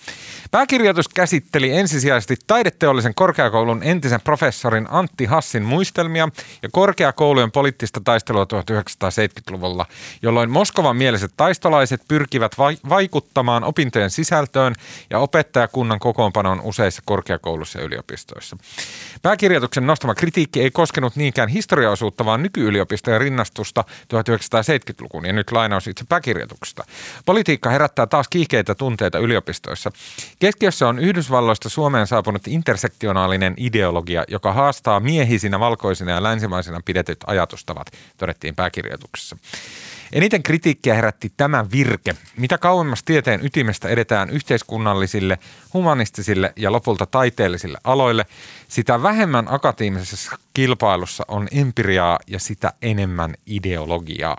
[0.51, 6.29] Pääkirjoitus käsitteli ensisijaisesti taideteollisen korkeakoulun entisen professorin Antti Hassin muistelmia
[6.63, 9.87] ja korkeakoulujen poliittista taistelua 1970-luvulla,
[10.23, 14.75] jolloin Moskovan mieliset taistolaiset pyrkivät vai- vaikuttamaan opintojen sisältöön
[15.12, 18.57] ja opettajakunnan kokoonpanoon useissa korkeakouluissa ja yliopistoissa.
[19.22, 26.05] Pääkirjoituksen nostama kritiikki ei koskenut niinkään historiaosuutta, vaan nykyyliopistojen rinnastusta 1970-lukuun, ja nyt lainaus itse
[26.09, 26.85] pääkirjoituksesta.
[27.27, 29.92] Politiikka herättää taas kiihkeitä tunteita yliopistoissa.
[30.38, 37.87] Keskiössä on Yhdysvalloista Suomeen saapunut intersektionaalinen ideologia, joka haastaa miehisinä, valkoisina ja länsimaisina pidetyt ajatustavat,
[38.16, 39.37] todettiin pääkirjoituksessa.
[40.12, 42.14] Eniten kritiikkiä herätti tämä virke.
[42.37, 45.38] Mitä kauemmas tieteen ytimestä edetään yhteiskunnallisille,
[45.75, 48.27] humanistisille ja lopulta taiteellisille aloille,
[48.68, 54.37] sitä vähemmän akateemisessa kilpailussa on empiriaa ja sitä enemmän ideologiaa.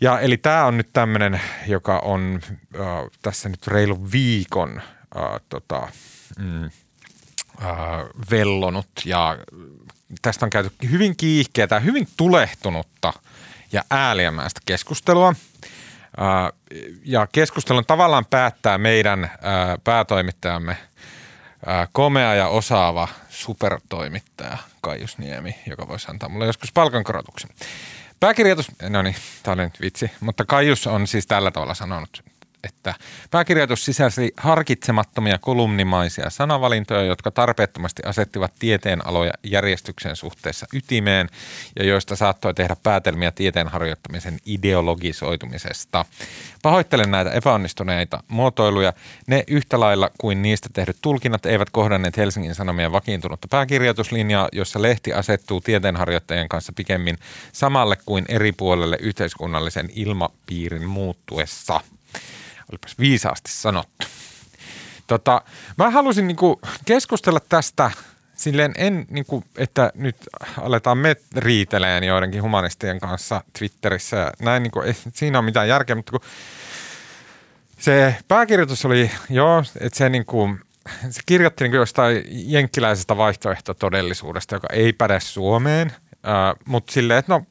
[0.00, 2.40] Ja eli tämä on nyt tämmöinen, joka on
[2.74, 2.86] äh,
[3.22, 5.88] tässä nyt reilu viikon äh, tota,
[6.38, 6.70] mm, äh,
[8.30, 9.38] vellonut ja
[10.22, 13.12] tästä on käyty hyvin kiihkeätä, hyvin tulehtunutta
[13.74, 15.34] ja ääliämäistä keskustelua.
[17.04, 19.30] Ja keskustelun tavallaan päättää meidän
[19.84, 20.76] päätoimittajamme
[21.92, 27.50] komea ja osaava supertoimittaja Kaius Niemi, joka voisi antaa mulle joskus palkankorotuksen.
[28.20, 32.24] Pääkirjoitus, no niin, tämä oli nyt vitsi, mutta Kaius on siis tällä tavalla sanonut
[32.64, 32.94] että
[33.30, 41.28] pääkirjoitus sisälsi harkitsemattomia kolumnimaisia sanavalintoja, jotka tarpeettomasti asettivat tieteenaloja järjestyksen suhteessa ytimeen
[41.78, 46.04] ja joista saattoi tehdä päätelmiä tieteen harjoittamisen ideologisoitumisesta.
[46.62, 48.92] Pahoittelen näitä epäonnistuneita muotoiluja.
[49.26, 55.12] Ne yhtä lailla kuin niistä tehdyt tulkinnat eivät kohdanneet Helsingin Sanomien vakiintunutta pääkirjoituslinjaa, jossa lehti
[55.12, 57.18] asettuu tieteenharjoittajien kanssa pikemmin
[57.52, 61.80] samalle kuin eri puolelle yhteiskunnallisen ilmapiirin muuttuessa–
[62.72, 64.06] Olipas viisaasti sanottu.
[65.06, 65.42] Tota,
[65.78, 67.90] mä halusin niinku keskustella tästä
[68.34, 70.16] silleen en, niinku, että nyt
[70.60, 74.32] aletaan me riiteleen joidenkin humanistien kanssa Twitterissä.
[74.40, 76.20] Näin, niinku, ei siinä on mitään järkeä, mutta kun
[77.78, 80.56] se pääkirjoitus oli, joo, että se niinku,
[81.10, 87.46] se kirjoitti niin jostain jenkkiläisestä vaihtoehtotodellisuudesta, joka ei päde Suomeen, äh, mutta silleen, että no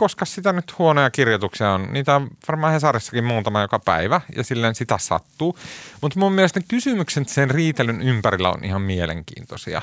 [0.00, 4.74] koska sitä nyt huonoja kirjoituksia on, niitä on varmaan Hesarissakin muutama joka päivä ja silleen
[4.74, 5.58] sitä sattuu.
[6.00, 9.82] Mutta mun mielestä kysymykset sen riitelyn ympärillä on ihan mielenkiintoisia.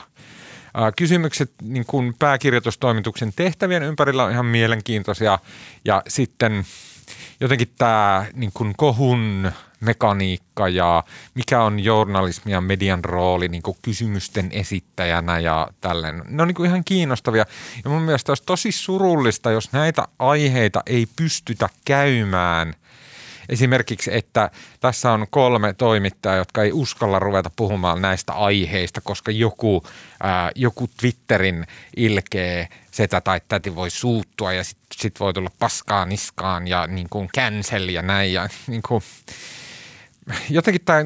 [0.96, 5.40] Kysymykset niin kun pääkirjoitustoimituksen tehtävien ympärillä on ihan mielenkiintoisia
[5.86, 6.66] ja sitten
[7.40, 13.78] jotenkin tämä niin kun kohun mekaniikka ja mikä on journalismi ja median rooli niin kuin
[13.82, 16.24] kysymysten esittäjänä ja tälleen.
[16.28, 17.46] Ne on niin kuin ihan kiinnostavia
[17.84, 22.74] ja mun mielestä olisi tosi surullista, jos näitä aiheita ei pystytä käymään–
[23.50, 29.84] Esimerkiksi, että tässä on kolme toimittajaa, jotka ei uskalla ruveta puhumaan näistä aiheista, koska joku,
[30.24, 36.06] ää, joku Twitterin ilkee setä tai täti voi suuttua ja sitten sit voi tulla paskaa
[36.06, 38.34] niskaan ja niin kuin cancel ja näin.
[38.34, 39.04] Ja niin kuin,
[40.50, 41.00] jotenkin tämä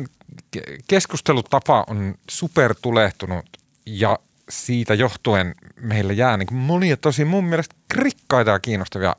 [0.88, 3.46] keskustelutapa on supertulehtunut
[3.86, 9.16] ja siitä johtuen meillä jää niin monia tosi mun mielestä rikkaita ja kiinnostavia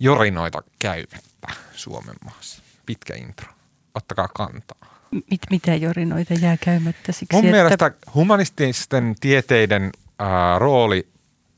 [0.00, 2.62] jorinoita käymättä Suomen maassa.
[2.86, 3.48] Pitkä intro.
[3.94, 4.96] Ottakaa kantaa.
[5.10, 7.56] Mit, mitä jorinoita jää käymättä siksi, Mun että...
[7.56, 11.08] mielestä humanististen tieteiden ää, rooli,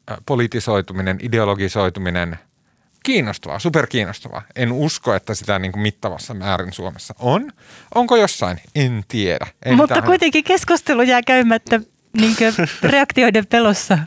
[0.06, 2.38] ää, politisoituminen, ideologisoituminen–
[3.02, 4.42] kiinnostavaa, superkiinnostavaa.
[4.56, 7.52] En usko, että sitä niin kuin mittavassa määrin Suomessa on.
[7.94, 8.60] Onko jossain?
[8.74, 9.46] En tiedä.
[9.64, 11.80] Ei Mutta kuitenkin keskustelu jää käymättä
[12.12, 12.36] niin
[12.82, 13.98] reaktioiden pelossa.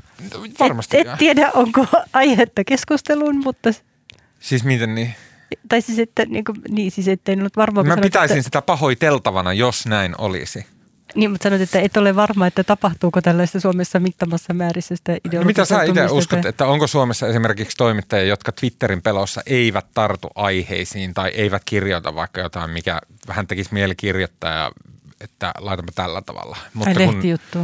[0.60, 0.98] Varmasti.
[0.98, 3.70] Et, et tiedä, onko aihetta keskusteluun, mutta...
[4.40, 5.16] Siis miten niin?
[5.70, 7.88] Tai siis, että, niin, kuin, niin siis ettei ollut varmaan...
[7.88, 8.48] Mä pitäisin että...
[8.48, 10.66] sitä pahoiteltavana, jos näin olisi.
[11.16, 15.44] Niin, mutta sanoit, että et ole varma, että tapahtuuko tällaista Suomessa mittamassa määrissä sitä no
[15.44, 21.14] Mitä sä itse uskot, että onko Suomessa esimerkiksi toimittajia, jotka Twitterin pelossa eivät tartu aiheisiin
[21.14, 24.72] tai eivät kirjoita vaikka jotain, mikä vähän tekisi mieli kirjoittaa ja
[25.24, 26.58] että laitamme tällä tavalla.
[26.74, 27.22] Mutta Ai kun,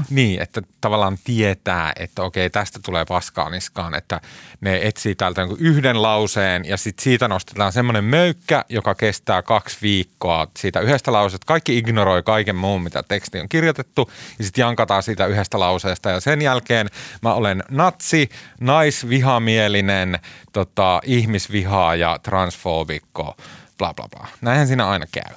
[0.09, 4.21] Niin, että tavallaan tietää, että okei, tästä tulee paskaa niskaan, että
[4.61, 10.47] ne etsii täältä yhden lauseen ja sitten siitä nostetaan semmoinen möykkä, joka kestää kaksi viikkoa
[10.57, 11.45] siitä yhdestä lauseesta.
[11.45, 16.19] Kaikki ignoroi kaiken muun, mitä teksti on kirjoitettu ja sitten jankataan siitä yhdestä lauseesta ja
[16.19, 16.87] sen jälkeen
[17.21, 20.19] mä olen natsi, naisvihamielinen,
[20.53, 23.35] tota, ihmisvihaaja, transfobikko,
[23.77, 24.27] bla bla bla.
[24.41, 25.35] Näinhän siinä aina käy.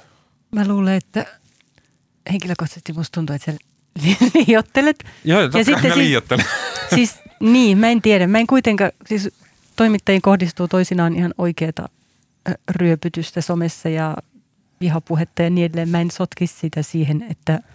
[0.51, 1.25] Mä luulen, että
[2.31, 3.57] henkilökohtaisesti musta tuntuu, että sä
[4.35, 5.03] liiottelet.
[5.23, 6.45] Joo, ja sitten mä liiottelen.
[6.89, 8.27] Siis, siis niin, mä en tiedä.
[8.27, 9.29] Mä en kuitenkaan, siis
[9.75, 11.89] toimittajiin kohdistuu toisinaan ihan oikeata
[12.69, 14.17] ryöpytystä somessa ja
[14.81, 15.89] vihapuhetta ja niin edelleen.
[15.89, 17.59] Mä en sotkisi sitä siihen, että–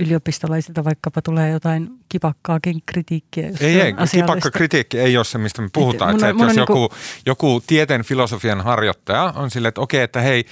[0.00, 3.48] yliopistolaisilta vaikkapa tulee jotain kipakkaakin kritiikkiä.
[3.48, 6.10] Jos ei, ei, kipakka kritiikki ei ole se, mistä me puhutaan.
[6.10, 6.96] Et, että, että jos joku, niinku...
[7.26, 10.44] joku tieteen filosofian harjoittaja on silleen, että okei, että hei,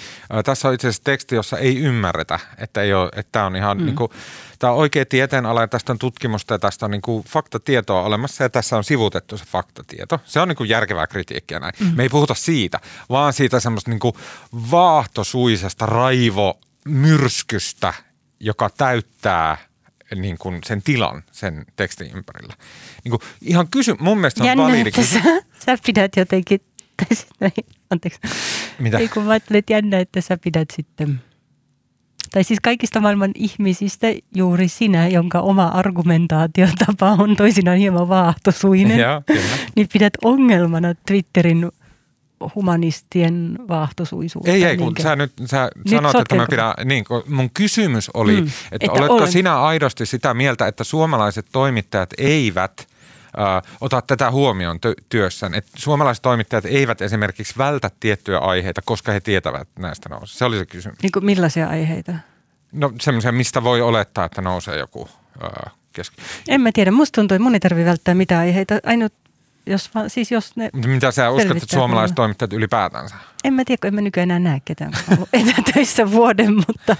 [0.44, 3.78] tässä on itse asiassa teksti, jossa ei ymmärretä, että, ei ole, että tämä on ihan
[3.78, 3.84] mm.
[3.84, 4.10] niin kuin,
[4.58, 8.44] tämä on oikea tieteenala ja tästä on tutkimusta ja tästä on niin kuin faktatietoa olemassa
[8.44, 10.20] ja tässä on sivutettu se faktatieto.
[10.24, 11.74] Se on niin kuin järkevää kritiikkiä näin.
[11.80, 11.92] Mm.
[11.94, 12.80] Me ei puhuta siitä,
[13.10, 14.14] vaan siitä semmoista niin kuin
[14.70, 17.94] vaahtosuisesta raivo myrskystä,
[18.40, 19.56] joka täyttää
[20.14, 22.54] niin kuin sen tilan sen tekstin ympärillä.
[23.04, 25.20] Niin kuin ihan kysy, mun mielestä on validi että sä,
[25.66, 26.60] sä pidät jotenkin,
[26.96, 27.52] tai sitten,
[27.90, 28.20] anteeksi.
[28.78, 28.98] Mitä?
[28.98, 31.20] Ei kun mä ajattelin, että jännä, että sä pidät sitten,
[32.30, 39.22] tai siis kaikista maailman ihmisistä juuri sinä, jonka oma argumentaatiotapa on toisinaan hieman vaahtosuinen, Joo,
[39.76, 41.68] niin pidät ongelmana Twitterin
[42.54, 44.50] humanistien vaahtosuisuutta.
[44.50, 46.72] Ei, ei, kun sä nyt sä Nyt sanot, että mä sotkeeko?
[46.74, 49.32] pidän, niin kun mun kysymys oli, Mm, että, että oletko olen.
[49.32, 52.86] sinä aidosti sitä mieltä, että suomalaiset toimittajat eivät
[53.38, 59.12] äh, ota tätä huomioon tö- työssään, että suomalaiset toimittajat eivät esimerkiksi vältä tiettyjä aiheita, koska
[59.12, 60.38] he tietävät näistä nousee.
[60.38, 60.98] Se oli se kysymys.
[61.02, 62.12] Niin kuin millaisia aiheita?
[62.72, 65.08] No semmoisia, mistä voi olettaa, että nousee joku
[65.44, 66.16] äh, keski.
[66.48, 66.90] En mä tiedä.
[66.90, 68.74] Musta tuntuu, että mun ei tarvitse välttää mitään aiheita.
[68.86, 69.12] Ainut,
[69.70, 73.14] jos siis jos ne, Mutta Mitä sä uskot, että suomalaiset toimittajat ylipäätänsä?
[73.44, 76.96] en mä tiedä, kun en mä nykyään enää näe ketään, kun ollut etätöissä vuoden, mutta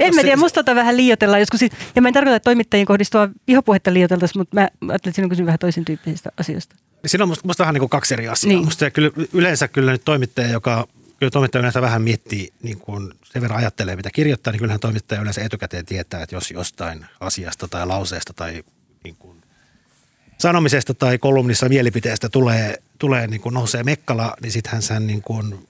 [0.00, 1.60] en mä tiedä, musta tota vähän liioitellaan joskus.
[1.60, 5.26] Siis- Ja mä en tarkoita, että toimittajiin kohdistua vihapuhetta liioiteltaisiin, mutta mä ajattelin, että siinä
[5.26, 6.76] on kysymys vähän toisen tyyppisistä asioista.
[7.06, 8.48] Siinä on musta, musta vähän niin kuin kaksi eri asiaa.
[8.48, 8.56] Niin.
[8.56, 8.64] Niin.
[8.64, 13.42] Musta kyllä, yleensä kyllä nyt toimittaja, joka kyllä toimittaja yleensä vähän miettii, niin kuin sen
[13.42, 17.86] verran ajattelee, mitä kirjoittaa, niin kyllähän toimittaja yleensä etukäteen tietää, että jos jostain asiasta tai
[17.86, 18.64] lauseesta tai
[19.04, 19.41] niin kuin
[20.42, 25.68] sanomisesta tai kolumnissa mielipiteestä tulee, tulee niin kuin nousee mekkala, niin sittenhän sen niin kuin,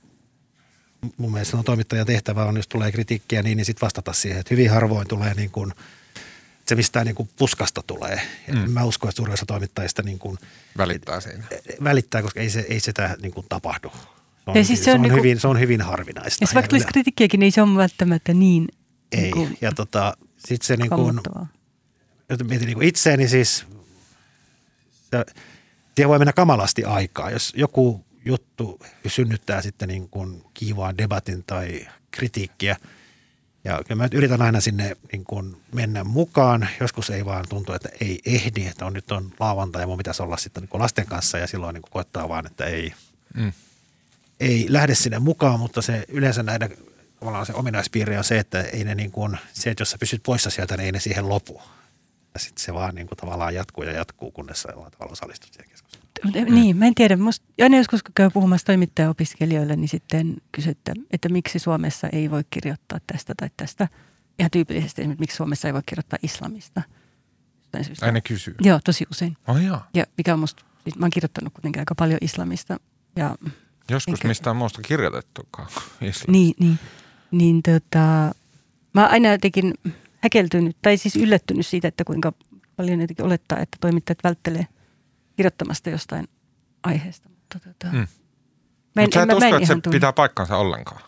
[1.17, 4.55] mun mielestä on toimittajan tehtävä on, jos tulee kritiikkiä, niin, niin sitten vastata siihen, että
[4.55, 5.73] hyvin harvoin tulee niin kuin,
[6.67, 8.21] se mistään niin kuin puskasta tulee.
[8.53, 8.71] Mm.
[8.71, 10.39] Mä uskon, että suurin osa toimittajista niin kuin,
[10.79, 11.45] Välittää siinä.
[11.85, 13.91] välittää, koska ei, se, ei sitä niin kuin tapahdu.
[13.91, 16.43] Se on, Ja siis se se on on, niinku- hyvin, se on hyvin harvinaista.
[16.45, 18.69] Ja se vaikka tulisi kritiikkiäkin, niin ei se ole välttämättä niin,
[19.13, 19.21] ei.
[19.21, 21.21] niin kuin Ja tota, sitten se niin kuin,
[22.49, 23.67] mietin niin kuin itseäni siis,
[25.13, 25.25] se,
[25.95, 27.31] siihen voi mennä kamalasti aikaa.
[27.31, 32.77] Jos joku juttu synnyttää sitten niin kuin kiivaan debatin tai kritiikkiä,
[33.65, 36.69] ja kyllä mä nyt yritän aina sinne niin kuin mennä mukaan.
[36.81, 40.23] Joskus ei vaan tuntu, että ei ehdi, että on, nyt on lauantai ja mun pitäisi
[40.23, 42.93] olla sitten niin kuin lasten kanssa ja silloin niin kuin koettaa vaan, että ei,
[43.35, 43.53] Mm.
[44.41, 46.77] ei lähde sinne mukaan, mutta se yleensä näiden
[47.19, 50.23] tavallaan se ominaispiirre on se, että ei ne niin kuin, se, että jos sä pysyt
[50.23, 51.63] poissa sieltä, niin ei ne siihen lopu.
[52.35, 55.53] Ja sitten se vaan niin kuin tavallaan jatkuu ja jatkuu, kunnes sä jollain tavalla osallistut
[55.53, 56.09] siihen keskusteluun.
[56.25, 57.17] Mutta Niin, mä en tiedä.
[57.17, 62.43] Musta, aina joskus kun käy puhumassa toimittajaopiskelijoille, niin sitten kysyttä, että miksi Suomessa ei voi
[62.51, 63.89] kirjoittaa tästä tai tästä.
[64.39, 66.83] Ihan tyypillisesti esimerkiksi, miksi Suomessa ei voi kirjoittaa islamista.
[67.61, 68.07] Jostain syystä.
[68.07, 68.55] Ai ne kysyy.
[68.61, 69.37] Joo, tosi usein.
[69.49, 69.89] Oh jaa.
[69.95, 72.77] Ja mikä on musta, siis mä oon kirjoittanut kuitenkin aika paljon islamista.
[73.17, 73.37] Ja
[73.91, 75.69] Joskus Enkä- mistään muusta kirjoitettukaan.
[76.01, 76.33] Islamista.
[76.33, 76.79] niin, niin,
[77.31, 78.35] niin tota,
[78.95, 79.75] mä aina jotenkin
[80.23, 82.33] häkeltynyt, tai siis yllättynyt siitä, että kuinka
[82.77, 84.67] paljon jotenkin olettaa, että toimittajat välttelee
[85.37, 86.29] kirjoittamasta jostain
[86.83, 87.29] aiheesta.
[87.29, 87.99] Mutta tota, Mm.
[87.99, 88.09] mä en,
[89.05, 89.97] Mutta sä en, et mä, mä usko, en että se tunne.
[89.97, 91.03] pitää paikkansa ollenkaan.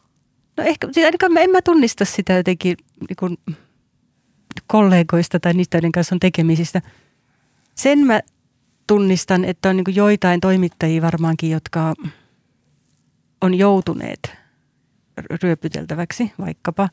[0.57, 2.77] No ehkä, siis ainakaan mä, en mä tunnista sitä jotenkin
[3.09, 3.38] niin kuin
[4.66, 6.83] kollegoista tai niistä, joiden kanssa on tekemisistä.
[7.74, 8.20] Sen mä
[8.87, 11.94] tunnistan, että on niin kuin joitain toimittajia varmaankin, jotka
[13.40, 14.33] on joutuneet
[15.42, 16.88] ryöpyteltäväksi vaikkapa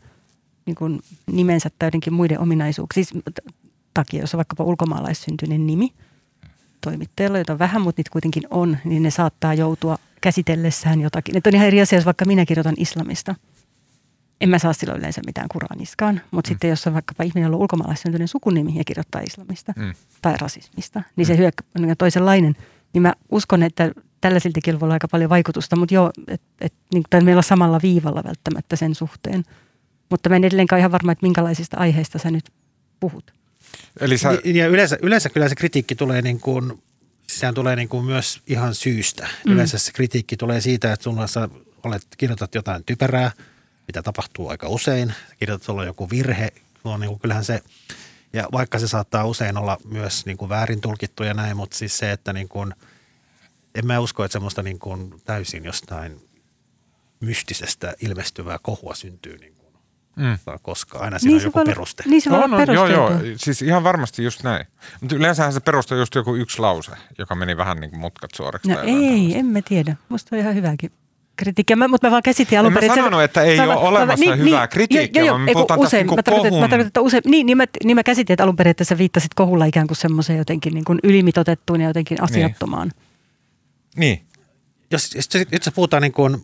[0.72, 1.00] niin kuin
[1.32, 3.24] nimensä tai jotenkin muiden ominaisuuksien siis
[3.94, 5.94] takia, jos on vaikkapa ulkomaalaissyntyinen nimi
[6.82, 11.38] toimittajalla, jota vähän, mutta niitä kuitenkin on, niin ne saattaa joutua käsitellessään jotakin.
[11.38, 13.36] Että on ihan eri asia, jos vaikka minä kirjoitan islamista.
[14.42, 16.52] En mä saa silloin yleensä mitään Kuraniskaan, mutta mm.
[16.52, 19.94] sitten jos on vaikkapa ihminen, on ulkomaalaissyntyinen sukunimi ja kirjoittaa islamista Mm.
[20.22, 22.56] tai rasismista, niin se hyökkä on toisenlainen.
[22.94, 27.04] Niin mä uskon, että tällaisiltakin voi olla aika paljon vaikutusta, mutta joo, että et, niin,
[27.24, 29.44] meillä on samalla viivalla välttämättä sen suhteen.
[30.12, 32.52] Mutta mä en edelleenkaan ihan varma, että minkälaisista aiheista sä nyt
[33.00, 33.34] puhut.
[34.00, 36.84] Eli sä, Niin, Ja yleensä, yleensä kyllä se kritiikki tulee niin kuin,
[37.28, 39.28] sehän tulee niin kuin myös ihan syystä.
[39.45, 39.54] Mm.
[39.54, 41.50] Yleensä se kritiikki tulee siitä, että sulla sä
[41.84, 43.32] olet, kirjoitat jotain typerää,
[43.88, 45.13] mitä tapahtuu aika usein.
[45.39, 47.62] Kirjoitat, sulla on joku virhe, on niin kuin, kyllähän se,
[48.34, 51.97] ja vaikka se saattaa usein olla myös niin kuin väärin tulkittu ja näin, mutta siis
[51.97, 52.74] se, että niin kuin,
[53.76, 56.21] en mä usko, että semmoista niin kuin täysin jostain
[57.19, 59.61] mystisestä ilmestyvää kohua syntyy niin kuin
[60.15, 60.38] mm.
[60.62, 61.04] koskaan.
[61.04, 62.04] Aina siinä on se joku voi peruste.
[62.08, 63.12] Niin se voi On, olla on, joo, joo.
[63.36, 64.65] Siis ihan varmasti just näin.
[65.02, 68.69] Mutta yleensähän se perustuu just joku yksi lause, joka meni vähän niin kuin mutkat suoraksi.
[68.69, 69.38] No ei, tällaista.
[69.39, 69.95] en mä tiedä.
[70.10, 70.91] Musta on ihan hyväkin
[71.36, 72.86] kritiikkiä, mä, mutta mä vaan käsitin alun mä perin.
[72.91, 75.52] että se- sanonut, että ei mä ole vaan- mä olemassa vaan- hyvää kritiikkiä, vaan me
[75.52, 77.58] ei kun puhutaan tästä usein, niinku mä tarkoitan, kohun- mä tarkoitan, että usein, niin, niin,
[77.58, 80.74] mä, niin mä käsitin, että alun perin, että sä viittasit kohulla ikään kuin semmoiseen jotenkin
[80.74, 82.91] niin kuin ylimitotettuun ja jotenkin asiattomaan.
[83.95, 84.21] Niin.
[84.91, 86.43] jos, jos, jos, jos puhutaan niin kuin,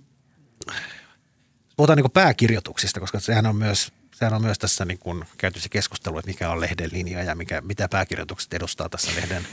[1.78, 5.70] puhutaan niin pääkirjoituksista, koska sehän on myös, sehän on myös tässä niin kuin käyty se
[5.70, 9.47] keskustelu, että mikä on lehden linja ja mikä, mitä pääkirjoitukset edustaa tässä lehden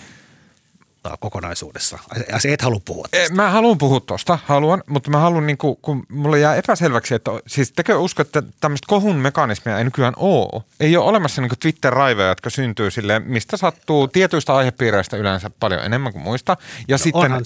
[1.20, 1.98] kokonaisuudessa.
[2.32, 3.34] Ja se et halua puhua E, tästä.
[3.34, 7.30] Mä haluan puhua tuosta, haluan, mutta mä haluan, niin kuin, kun mulle jää epäselväksi, että
[7.46, 10.62] siis tekö usko, että tämmöistä kohun mekanismia ei nykyään ole?
[10.80, 16.12] Ei ole olemassa niin Twitter-raiveja, jotka syntyy sille, mistä sattuu tietyistä aihepiireistä yleensä paljon enemmän
[16.12, 16.56] kuin muista.
[16.88, 17.44] Ja No sitten, Onhan,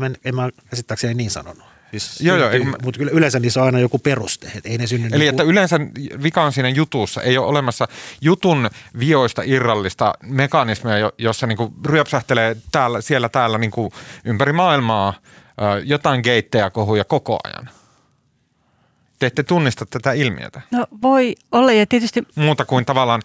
[0.00, 1.64] mä, en mä käsittääkseni niin sanonut.
[1.92, 4.86] Siis Joo, joo, syntyy, mä- mutta yleensä niissä on aina joku peruste, että ei ne
[4.86, 5.80] synny Eli niin että yleensä
[6.22, 7.22] vika on siinä jutussa.
[7.22, 7.88] Ei ole olemassa
[8.20, 13.72] jutun vioista irrallista mekanismia, jo- jossa niin ryöpsähtelee täällä, siellä täällä niin
[14.24, 15.14] ympäri maailmaa
[15.84, 17.68] jotain geittejä kohuja koko ajan.
[19.18, 20.60] Te ette tunnista tätä ilmiötä.
[20.70, 22.22] No voi olla ja tietysti...
[22.34, 23.22] Muuta kuin tavallaan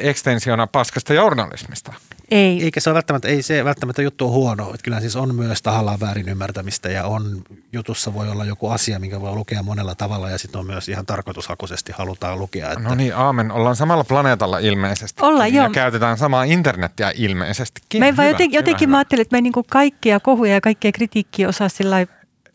[0.00, 1.92] ekstensiona paskasta journalismista.
[2.30, 2.64] Ei.
[2.64, 4.64] Eikä se ole välttämättä, ei se välttämättä juttu on huono.
[4.64, 8.98] Että kyllä siis on myös tahallaan väärin ymmärtämistä ja on, jutussa voi olla joku asia,
[8.98, 12.72] minkä voi lukea monella tavalla ja sitten on myös ihan tarkoitushakuisesti halutaan lukea.
[12.72, 12.88] Että...
[12.88, 13.52] No niin, aamen.
[13.52, 15.22] Ollaan samalla planeetalla ilmeisesti.
[15.22, 15.70] Ollaan, ja joo.
[15.70, 17.80] käytetään samaa internettiä ilmeisesti.
[17.98, 20.92] Me ei vaan jotenkin, jotenkin mä ajattelin, että me ei niin kaikkia kohuja ja kaikkea
[20.92, 22.06] kritiikkiä osaa sillä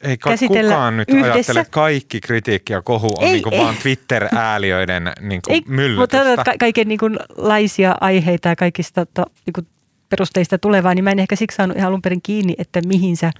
[0.05, 1.33] ei kai käsitellä kukaan nyt yhdessä.
[1.33, 3.59] ajattele kaikki kritiikki ja kohu on Ei, niinku ei.
[3.59, 6.31] vaan Twitter-ääliöiden niinku Ei, mutta myllytystä.
[6.33, 9.67] että ka- kaiken niin kuin laisia aiheita ja kaikista to, niin kuin
[10.09, 13.31] perusteista tulevaa, niin mä en ehkä siksi saanut ihan alun perin kiinni, että mihin sä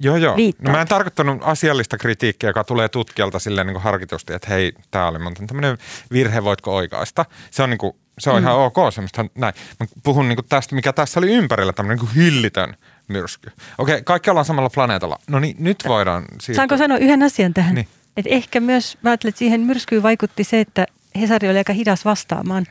[0.00, 0.36] Joo, joo.
[0.36, 0.66] viittaat.
[0.66, 4.72] No mä en tarkoittanut asiallista kritiikkiä, joka tulee tutkijalta silleen niin kuin harkitusti, että hei,
[4.90, 5.78] tämä oli muuten tämmöinen
[6.12, 7.24] virhe, voitko oikaista.
[7.50, 8.42] Se on, niin kuin, se on mm.
[8.42, 9.54] ihan ok, semmoista näin.
[9.80, 12.76] Mä puhun niin kuin tästä, mikä tässä oli ympärillä, tämmöinen niin kuin hillitön
[13.08, 13.50] myrsky.
[13.78, 15.18] Okei, kaikki ollaan samalla planeetalla.
[15.28, 16.54] No niin, nyt voidaan siirtyä.
[16.54, 17.74] Saanko sanoa yhden asian tähän?
[17.74, 17.88] Niin.
[18.16, 20.86] Et ehkä myös, mä ajattelen, että siihen myrskyyn vaikutti se, että
[21.20, 22.66] Hesari oli aika hidas vastaamaan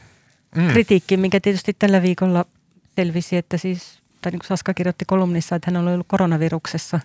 [0.56, 0.68] mm.
[0.68, 2.46] kritiikkiin, minkä tietysti tällä viikolla
[2.96, 7.00] selvisi, että siis, tai niin kuin Saska kirjoitti kolumnissa, että hän oli ollut koronaviruksessa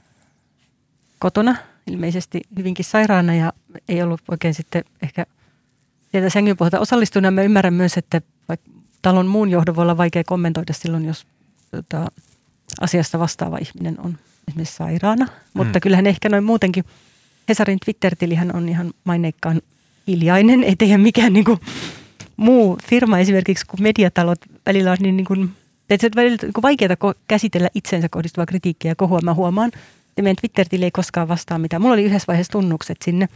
[1.19, 1.57] kotona,
[1.87, 3.53] ilmeisesti hyvinkin sairaana ja
[3.89, 5.27] ei ollut oikein sitten ehkä
[6.11, 7.35] sieltä sängyn pohjalta osallistunut.
[7.35, 8.21] Mä ymmärrän myös, että
[9.03, 11.27] talon muun johdon voi olla vaikea kommentoida silloin, jos
[11.71, 12.07] tota,
[12.81, 14.19] asiasta vastaava ihminen on
[14.49, 15.27] esimerkiksi sairaana.
[15.55, 15.81] Mutta Mm.
[15.81, 16.85] kyllähän ehkä noin muutenkin,
[17.49, 19.61] Hesarin Twitter-tilihän on ihan maineikkaan
[20.07, 21.61] hiljainen, ei tehdä mikään niin kuin
[22.37, 25.51] muu firma esimerkiksi, kun mediatalot välillä on niin, niin kuin,
[25.91, 29.21] että se on välillä niin vaikeaa käsitellä itsensä kohdistuvaa kritiikkiä ja kohua.
[29.23, 29.69] Mä huomaan,
[30.09, 31.83] että meidän Twitter-tili ei koskaan vastaa mitään.
[31.83, 33.29] Mulla oli yhdessä vaiheessa tunnukset sinne.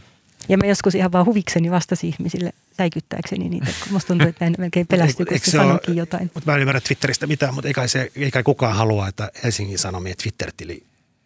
[0.49, 4.55] Ja mä joskus ihan vaan huvikseni vastasin ihmisille säikyttääkseni niitä, kun musta tuntuu, että näin
[4.63, 6.31] melkein pelästyy, kun se se sanoikin jotain.
[6.33, 9.31] Mutta mä en ymmärrä Twitteristä mitään, mutta ei kai, se, ei kai kukaan halua, että
[9.43, 10.83] Helsingin Sanomien Twitter-tili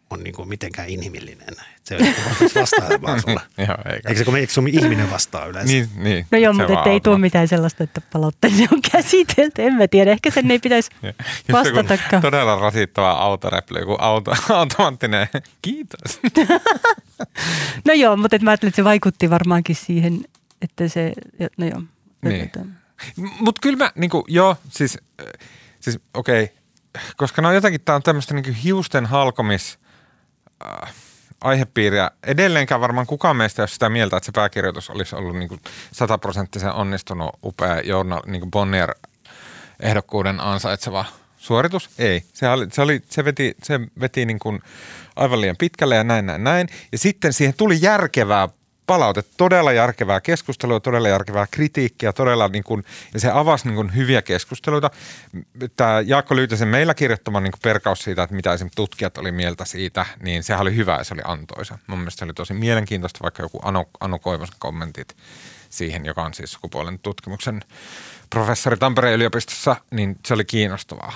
[0.10, 1.48] on niinku mitenkään inhimillinen.
[1.50, 3.42] Et Se on joku vastaa vaan sulle.
[3.58, 4.10] Joo, eikä.
[4.10, 5.74] Eikö se, kun me, eikö sun ihminen vastaa yleensä?
[5.74, 6.28] Niin, niin.
[6.32, 9.64] No joo, mutta ei tule mitään sellaista, että palautteeni on käsitelty.
[9.64, 10.90] En mä tiedä, ehkä sen ei pitäisi
[11.52, 12.22] vastatakaan.
[12.22, 15.28] Todella rasittava autoreply, joku auto, automaattinen
[15.62, 16.20] kiitos.
[17.86, 20.26] No joo, mutta et mä ajattelin, että se vaikutti varmaankin siihen,
[20.62, 21.14] että se,
[21.58, 21.82] no joo.
[22.22, 22.52] Niin.
[23.40, 24.98] Mutta kyllä mä, niinku, joo, siis,
[25.80, 26.56] siis okei, okay.
[27.18, 29.80] koska ne on jotenkin, tää on tämmöistä niinku hiusten halkomis
[30.66, 30.94] äh,
[31.42, 32.12] aihepiiriä.
[32.24, 35.58] Edelleenkään varmaan kukaan meistä ei ole sitä mieltä, että se pääkirjoitus olisi ollut niinku
[35.92, 38.96] sataprosenttisen onnistunut, upea journal, niinku Bonnier
[39.80, 41.06] ehdokkuuden ansaitseva
[41.38, 41.90] suoritus?
[41.98, 42.24] Ei.
[42.34, 44.62] Se, oli, se, oli, se veti, se veti niin kuin
[45.16, 46.68] aivan liian pitkälle ja näin, näin, näin.
[46.92, 48.50] Ja sitten siihen tuli järkevää
[48.88, 52.84] palautetta, todella järkevää keskustelua, todella järkevää kritiikkiä, todella niin kuin,
[53.14, 54.92] ja se avasi niin kuin hyviä keskusteluita.
[55.76, 59.66] Tämä Jaakko Lyytäsen meillä kirjoittama niin kuin perkaus siitä, että mitä esimerkiksi tutkijat oli mieltä
[59.66, 61.78] siitä, niin sehän oli hyvä ja se oli antoisa.
[61.88, 65.16] Mun mielestä se oli tosi mielenkiintoista, vaikka joku Anu, anu Koivosen kommentit
[65.70, 67.62] siihen, joka on siis sukupuolen tutkimuksen
[68.30, 71.14] professori Tampereen yliopistossa, niin se oli kiinnostavaa.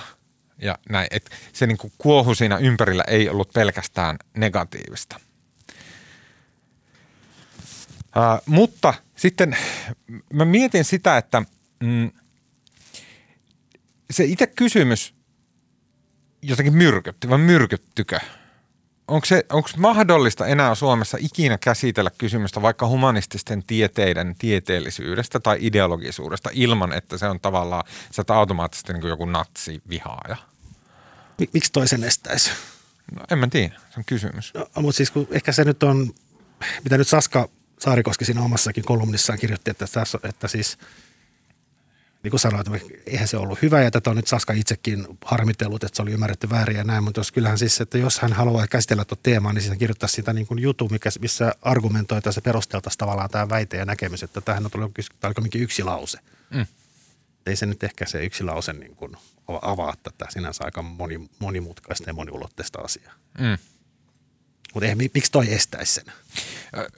[0.58, 5.20] Ja näin, että se niin kuin kuohu siinä ympärillä ei ollut pelkästään negatiivista.
[8.46, 9.56] Mutta sitten
[10.32, 11.42] mä mietin sitä, että
[11.82, 12.10] mm,
[14.10, 15.14] se itse kysymys
[16.42, 18.20] jotenkin myrkytti, vai myrkyttykö?
[19.08, 26.50] Onko, se, onko mahdollista enää Suomessa ikinä käsitellä kysymystä vaikka humanististen tieteiden tieteellisyydestä tai ideologisuudesta
[26.52, 30.36] ilman, että se on tavallaan, sä oot automaattisesti niin joku natsi-vihaaja?
[31.38, 32.50] Mi- Miksi toisen estäisi?
[33.14, 34.54] No en mä tiedä, se on kysymys.
[34.54, 36.10] No, mutta siis kun ehkä se nyt on,
[36.84, 37.48] mitä nyt Saska
[37.82, 40.78] Saarikoski siinä omassakin kolumnissaan kirjoitti, että, tässä, että siis
[42.22, 45.84] niin kuin sanoin, että eihän se ollut hyvä ja tätä on nyt Saska itsekin harmitellut,
[45.84, 48.66] että se oli ymmärretty väärin ja näin, mutta jos kyllähän siis, että jos hän haluaa
[48.66, 52.98] käsitellä tuota teemaa, niin siinä kirjoittaisi sitä niin kuin jutun, mikä, missä argumentoitaisiin ja perusteltaisiin
[52.98, 56.18] tavallaan tämä väite ja näkemys, että tähän on tullut tämä oli yksi lause.
[56.50, 56.66] Mm.
[57.46, 59.16] Ei se nyt ehkä se yksi lause niin kuin
[59.48, 63.12] avaa tätä sinänsä aika moni, monimutkaista ja moniulotteista asiaa.
[63.38, 63.58] Mm.
[64.74, 66.04] Mutta miksi toi estäisi sen?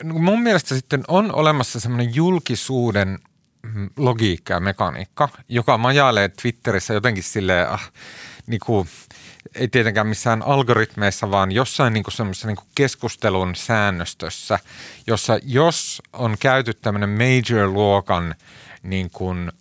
[0.02, 3.18] No, mun mielestä sitten on olemassa semmoinen julkisuuden
[3.62, 7.92] mm, logiikka ja mekaniikka, joka majailee Twitterissä jotenkin silleen, ah,
[8.46, 8.88] niin kuin,
[9.54, 14.58] ei tietenkään missään algoritmeissa, vaan jossain niin kuin semmoisessa niin kuin keskustelun säännöstössä,
[15.06, 18.34] jossa jos on käyty tämmöinen major-luokan
[18.82, 19.52] niin kuin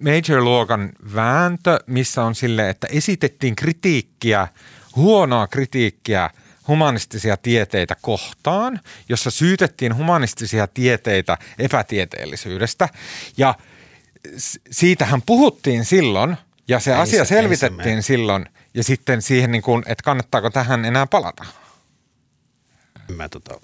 [0.00, 4.48] major-luokan vääntö, missä on sille, että esitettiin kritiikkiä,
[4.96, 6.30] huonoa kritiikkiä
[6.68, 12.88] humanistisia tieteitä kohtaan, jossa syytettiin humanistisia tieteitä epätieteellisyydestä.
[13.36, 13.54] Ja
[14.70, 16.36] siitähän puhuttiin silloin,
[16.68, 18.02] ja se Ei asia se- se selvitettiin mene.
[18.02, 21.44] silloin, ja sitten siihen, niin kuin, että kannattaako tähän enää palata.
[23.16, 23.60] Mä, tota,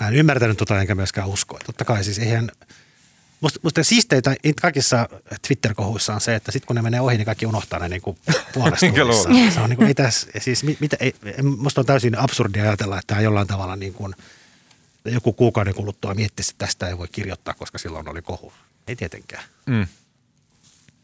[0.00, 1.58] mä en ymmärtänyt tota enkä myöskään uskoa.
[1.66, 2.50] Totta kai siis eihän,
[3.46, 5.08] musta, musta siisteitä kaikissa
[5.46, 8.18] Twitter-kohuissa on se, että sitten kun ne menee ohi, niin kaikki unohtaa ne niin kuin
[8.54, 9.50] puolesta luule.
[9.50, 12.98] Se on niin kuin, ei tässä, siis mit- mitä, ei, musta on täysin absurdia ajatella,
[12.98, 14.14] että tämä jollain tavalla niin kuin,
[15.04, 18.52] joku kuukauden kuluttua miettisi, että tästä ei voi kirjoittaa, koska silloin oli kohu.
[18.88, 19.44] Ei tietenkään.
[19.66, 19.86] Mm.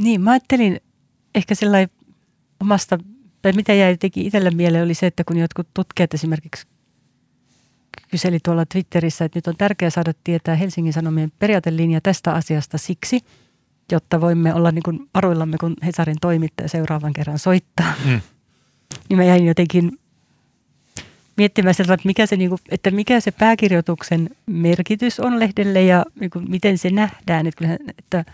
[0.00, 0.80] Niin, mä ajattelin
[1.34, 1.90] ehkä sellainen
[2.60, 2.98] omasta,
[3.42, 6.66] tai mitä jäi teki itselle mieleen oli se, että kun jotkut tutkijat esimerkiksi
[8.10, 13.20] kyseli tuolla Twitterissä, että nyt on tärkeää saada tietää Helsingin Sanomien periaatelinja tästä asiasta siksi,
[13.92, 17.92] jotta voimme olla niin kuin varuillamme, kun Hesarin toimittaja seuraavan kerran soittaa.
[18.04, 18.20] Mm.
[19.08, 19.98] Niin mä jäin jotenkin
[21.36, 26.04] miettimään sitä, että mikä se, niin kuin, että mikä se pääkirjoituksen merkitys on lehdelle ja
[26.20, 27.46] niin kuin, miten se nähdään.
[27.46, 28.24] Että, kyllähän, että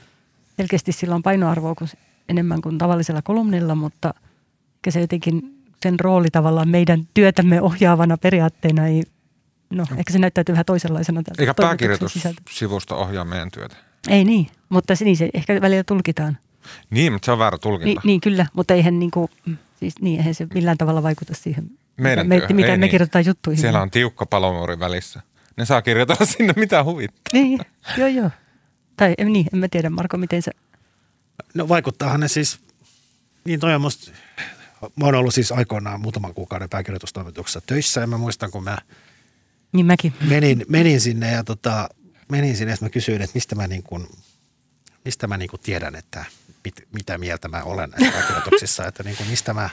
[0.57, 1.91] selkeästi sillä on painoarvoa kuin,
[2.29, 4.15] enemmän kuin tavallisella kolumnilla, mutta
[4.89, 9.03] se jotenkin sen rooli tavallaan meidän työtämme ohjaavana periaatteena ei,
[9.71, 11.23] no ehkä se näyttäytyy vähän toisenlaisena.
[11.39, 13.77] Eikä pääkirjoitussivusto ohjaa meidän työtä.
[14.09, 16.39] Ei niin, mutta se, niin se ehkä välillä tulkitaan.
[16.91, 17.85] Niin, mutta se on väärä tulkinta.
[17.87, 19.31] Niin, niin kyllä, mutta eihän, niin kuin,
[19.81, 22.81] siis, niin, eihän se millään tavalla vaikuta siihen, Meidän mitä, me, työhön, mitä ei me
[22.81, 22.91] niin.
[22.91, 23.61] kirjoitetaan juttuihin.
[23.61, 25.21] Siellä on tiukka palomuuri välissä.
[25.57, 27.31] Ne saa kirjoitella sinne mitä huvittaa.
[27.33, 27.61] Niin,
[27.97, 28.31] joo joo.
[28.97, 30.51] Tai en- niin, en mä tiedä Marko, miten se...
[31.55, 32.61] No vaikuttaahan ne siis,
[33.45, 34.11] niin toi on musta,
[34.97, 38.79] mä oon ollut siis aikoinaan muutaman kuukauden pääkirjoitustoimituksessa töissä ja mä muistan, kun mä
[39.73, 40.15] Niin mäkin.
[40.29, 41.89] menin, menin sinne ja tota,
[42.29, 44.09] menin sinne ja sit mä kysyin, että mistä mä, niin kuin,
[45.05, 46.25] mistä mä niin kuin tiedän, että
[46.65, 49.71] mit, mitä mieltä mä olen näissä pääkirjoituksissa, että niin kuin mistä mä,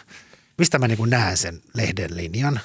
[0.58, 2.60] mistä mä niin kuin näen sen lehden linjan.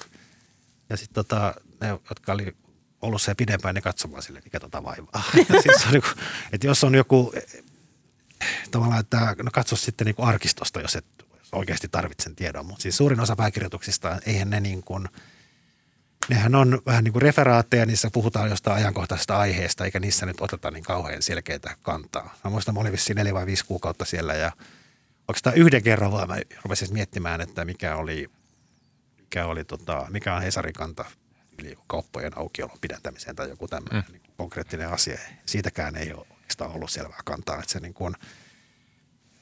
[0.90, 2.56] Ja sitten tota, ne, jotka oli
[3.02, 5.22] ollut se pidempään, ne katsomaan sille, mikä tota vaivaa.
[5.62, 7.32] siis on niin kuin, että jos on joku,
[8.70, 11.06] tavallaan, että no katso sitten niin kuin arkistosta, jos et
[11.52, 12.66] oikeasti tarvitse sen tiedon.
[12.66, 15.08] Mutta siis suurin osa pääkirjoituksista, eihän ne niin kuin,
[16.28, 20.70] nehän on vähän niin kuin referaatteja, niissä puhutaan jostain ajankohtaisesta aiheesta, eikä niissä nyt oteta
[20.70, 22.36] niin kauhean selkeitä kantaa.
[22.44, 24.52] Mä muistan, mä olin vissiin neljä vai viisi kuukautta siellä ja
[25.28, 28.30] oikeastaan yhden kerran vaan mä rupesin miettimään, että mikä oli,
[29.18, 31.04] mikä oli tota, mikä on Hesarin kanta
[31.58, 34.12] yli kauppojen aukiolon pidätämiseen tai joku tämmöinen mm.
[34.12, 35.18] niin konkreettinen asia.
[35.46, 38.14] Siitäkään ei ole oikeastaan ollut selvää kantaa, että se niin kuin,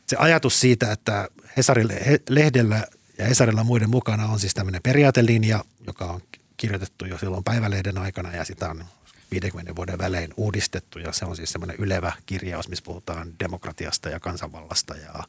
[0.06, 2.86] se ajatus siitä, että Hesarille, he, lehdellä
[3.18, 6.20] ja Hesarilla muiden mukana on siis tämmöinen periaatelinja, joka on
[6.58, 8.84] kirjoitettu jo silloin päivälehden aikana ja sitä on
[9.30, 14.20] 50 vuoden välein uudistettu ja se on siis semmoinen ylevä kirjaus, missä puhutaan demokratiasta ja
[14.20, 15.24] kansanvallasta ja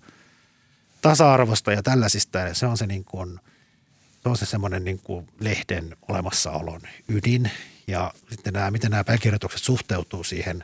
[1.01, 2.39] tasa-arvosta ja tällaisista.
[2.39, 3.39] Ja se on se, niin kuin,
[4.23, 7.51] se, on se semmoinen niin kuin lehden olemassaolon ydin
[7.87, 10.63] ja sitten nämä, miten nämä pääkirjoitukset suhteutuu siihen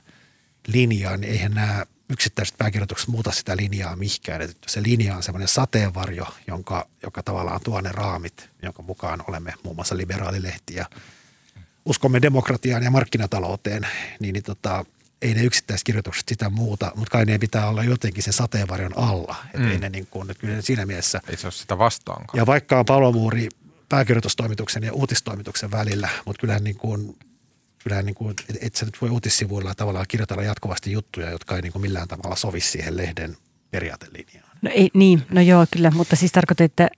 [0.68, 4.42] linjaan, niin eihän nämä yksittäiset pääkirjoitukset muuta sitä linjaa mihinkään.
[4.42, 9.54] Että se linja on semmoinen sateenvarjo, jonka, joka tavallaan tuo ne raamit, jonka mukaan olemme
[9.64, 10.86] muun muassa liberaalilehti ja
[11.86, 13.88] uskomme demokratiaan ja markkinatalouteen,
[14.20, 14.86] niin, niin tota,
[15.22, 19.36] ei ne yksittäiskirjoitukset sitä muuta, mutta kai ne pitää olla jotenkin se sateenvarjon alla.
[19.58, 19.72] Mm.
[19.72, 21.22] ei ne niin kuin, kyllä siinä mielessä.
[21.28, 22.38] Ei se ole sitä vastaankaan.
[22.38, 23.50] Ja vaikka on palomuuri
[23.90, 27.18] pääkirjoitustoimituksen ja uutistoimituksen välillä, mutta kyllähän niin kuin,
[27.86, 31.62] kyllähän niin kuin, et, et sä nyt voi uutissivuilla tavallaan kirjoitella jatkuvasti juttuja, jotka ei
[31.62, 33.38] niin kuin millään tavalla sovi siihen lehden
[33.72, 34.50] periaatelinjaan.
[34.62, 36.90] No ei, niin, no joo kyllä, mutta siis tarkoitan, että...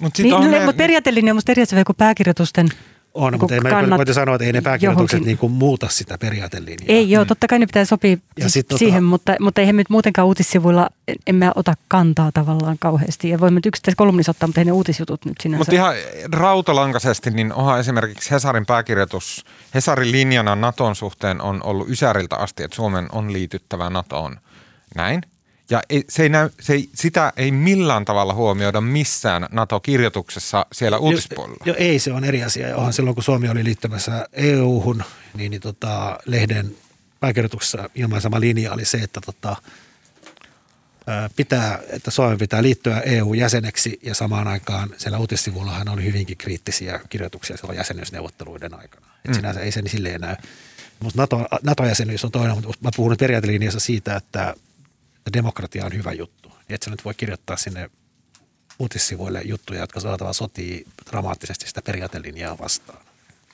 [0.00, 2.68] Mut Niin, on no, ne- mutta periaatelinja on musta eri asia kuin pääkirjoitusten...
[3.16, 5.26] On, mutta ei mä kannat voitin sanoa, että ei ne pääkirjoitukset johonkin.
[5.26, 6.86] niin kuin muuta sitä periaatelinjaa.
[6.88, 9.90] Ei joo, totta kai ne pitää sopia Ja sit tota- siihen, mutta, mutta eihän nyt
[9.90, 10.90] muutenkaan uutissivuilla,
[11.26, 13.28] en mä ota kantaa tavallaan kauheasti.
[13.28, 15.60] Ja voimme nyt yksittäisessä kolumnissa ottaa, mutta ei ne uutisjutut nyt sinänsä.
[15.60, 15.94] Mutta ihan
[16.32, 19.44] rautalankaisesti, niin onhan esimerkiksi Hesarin pääkirjoitus,
[19.74, 24.36] Hesarin linjana Naton suhteen on ollut Ysäriltä asti, että Suomen on liityttävä NATOon.
[24.94, 25.22] Näin.
[25.70, 30.98] Ja ei, se ei näy, se ei, sitä ei millään tavalla huomioida missään NATO-kirjoituksessa siellä
[30.98, 31.64] uutispuolella.
[31.64, 32.76] Jo, jo, ei, se on eri asia.
[32.76, 35.02] Onhan silloin, kun Suomi oli liittymässä EU-hun,
[35.34, 36.76] niin, niin tota, lehden
[37.20, 39.56] pääkirjoituksessa ilmaisema linja oli se, että tota,
[41.06, 47.00] ää, pitää, että Suomen pitää liittyä EU-jäseneksi ja samaan aikaan siellä uutissivullahan oli hyvinkin kriittisiä
[47.08, 49.06] kirjoituksia silloin jäsenyysneuvotteluiden aikana.
[49.24, 49.34] Et Mm.
[49.34, 50.36] sinänsä ei se niin silleen näy.
[51.00, 54.54] Mutta NATO, NATO-jäsenyys on toinen, mutta mä puhun nyt periaatelinjassa siitä, että
[55.32, 56.48] demokratia on hyvä juttu.
[56.48, 57.90] Niin Et sä nyt voi kirjoittaa sinne
[58.78, 63.06] uutissivuille juttuja, jotka saatava sotii dramaattisesti sitä periaatelinjaa vastaan.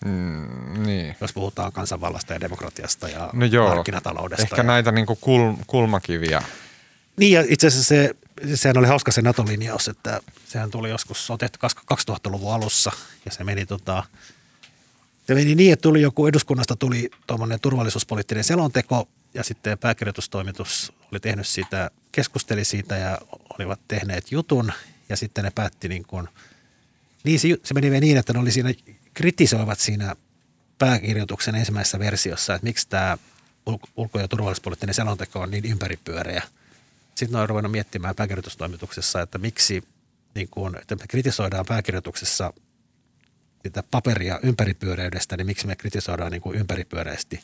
[0.04, 1.16] Mm, niin.
[1.20, 4.42] Jos puhutaan kansanvallasta ja demokratiasta ja No joo, markkinataloudesta.
[4.42, 4.62] ehkä ja...
[4.62, 6.42] näitä niinku kul, kulmakiviä.
[7.16, 8.14] Niin ja itse asiassa se,
[8.54, 11.58] sehän oli hauska se NATO-linjaus, että sehän tuli joskus, se on tehty
[11.94, 12.92] 2000-luvun alussa
[13.24, 14.04] ja se meni tota,
[15.26, 21.20] se meni niin, että tuli joku, eduskunnasta tuli tuommoinen turvallisuuspoliittinen selonteko ja sitten pääkirjoitustoimitus oli
[21.20, 23.18] tehnyt siitä, keskusteli siitä ja
[23.58, 24.72] olivat tehneet jutun
[25.08, 26.28] ja sitten ne päätti niin kuin,
[27.24, 28.74] niin se, se meni niin, että ne oli siinä
[29.14, 30.16] kritisoivat siinä
[30.78, 33.18] pääkirjoituksen ensimmäisessä versiossa, että miksi tämä
[33.96, 36.42] ulko- ja turvallisuuspoliittinen selonteko on niin ympäripyöreä.
[37.14, 39.84] Sitten on ruvennut miettimään pääkirjoitustoimituksessa, että miksi
[40.34, 42.52] niin kun, että me kritisoidaan pääkirjoituksessa
[43.62, 47.40] sitä paperia ympäripyöreydestä, niin miksi me kritisoidaan niin kuin ympäripyöreästi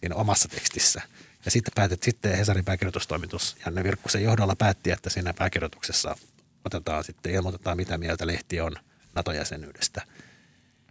[0.00, 1.02] siinä omassa tekstissä.
[1.44, 6.16] Ja sitten päätet, sitten Hesarin pääkirjoitustoimitus Janne Virkkusen johdolla päätti, että siinä pääkirjoituksessa
[6.64, 8.76] otetaan sitten, ilmoitetaan mitä mieltä lehti on
[9.14, 10.02] NATO-jäsenyydestä.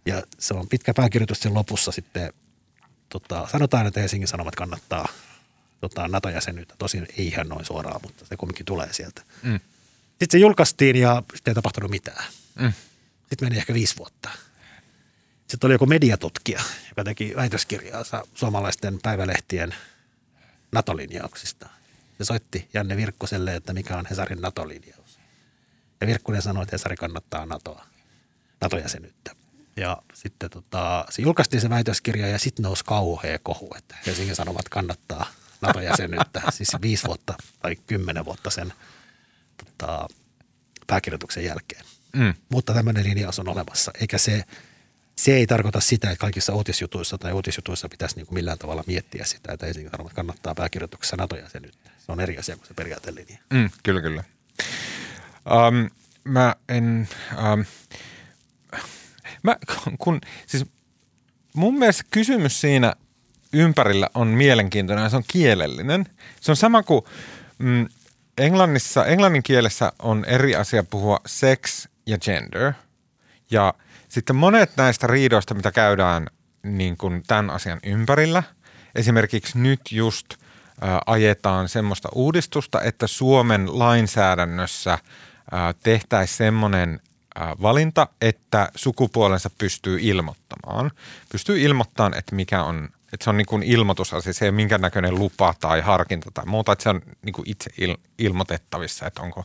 [0.06, 2.32] Ja se on pitkä pääkirjoitus sen lopussa sitten,
[3.08, 5.08] tota, sanotaan, että Helsingin Sanomat kannattaa
[5.80, 6.74] tota, NATO-jäsenyyttä.
[6.78, 9.22] Tosin ei ihan noin suoraan, mutta se kumminkin tulee sieltä.
[9.42, 9.60] Mm.
[10.08, 12.24] Sitten se julkaistiin ja sitten ei tapahtunut mitään.
[12.58, 12.72] Mm.
[13.20, 14.30] Sitten meni ehkä viisi vuotta.
[15.50, 19.74] Sitten oli joku mediatutkija, joka teki väitöskirjaa suomalaisten päivälehtien
[20.72, 21.68] NATO-linjauksista.
[22.18, 25.18] Se soitti Janne Virkkoselle, että mikä on Hesarin NATO-linjaus.
[26.00, 27.84] Ja Virkkunen sanoi, että Hesari kannattaa NATOa,
[28.60, 29.36] NATO-jäsenyyttä.
[29.76, 34.68] Ja sitten tota, se julkaistiin se väitöskirja ja sitten nousi kauhea kohu, että Helsingin Sanomat
[34.68, 35.26] kannattaa
[35.60, 36.42] NATO-jäsenyyttä.
[36.56, 38.72] siis viisi vuotta tai kymmenen vuotta sen
[39.56, 40.08] tota,
[40.86, 41.84] pääkirjoituksen jälkeen.
[42.12, 42.34] Mm.
[42.48, 44.44] Mutta tämmöinen linjaus on olemassa, eikä se,
[45.20, 49.24] se ei tarkoita sitä, että kaikissa uutisjutuissa tai uutisjutuissa pitäisi niin kuin millään tavalla miettiä
[49.24, 51.90] sitä, että Helsingin Sanomat kannattaa pääkirjoituksessa NATO-jäsenyyttä.
[51.98, 53.38] Se on eri asia kuin se periaatelinja.
[53.50, 54.24] Mm, kyllä, kyllä.
[55.68, 55.90] Um,
[56.24, 57.08] mä en...
[57.52, 57.64] Um,
[59.42, 59.56] mä,
[59.98, 60.64] kun, siis
[61.54, 62.94] mun mielestä kysymys siinä
[63.52, 66.06] ympärillä on mielenkiintoinen ja se on kielellinen.
[66.40, 67.04] Se on sama kuin
[67.58, 67.88] mm,
[68.38, 72.72] Englannissa, englannin kielessä on eri asia puhua sex ja gender.
[73.50, 73.74] Ja
[74.08, 76.26] sitten monet näistä riidoista, mitä käydään
[76.62, 78.42] niin kuin tämän asian ympärillä,
[78.94, 80.26] esimerkiksi nyt just
[81.06, 84.98] ajetaan semmoista uudistusta, että Suomen lainsäädännössä–
[85.82, 87.00] tehtäisiin semmoinen
[87.62, 90.90] valinta, että sukupuolensa pystyy ilmoittamaan.
[91.32, 94.78] Pystyy ilmoittamaan, että mikä on, että se on niin kuin ilmoitusasia, se ei ole minkä
[94.78, 99.22] näköinen lupa tai harkinta tai muuta, että se on niin kuin itse il, ilmoitettavissa, että
[99.22, 99.44] onko,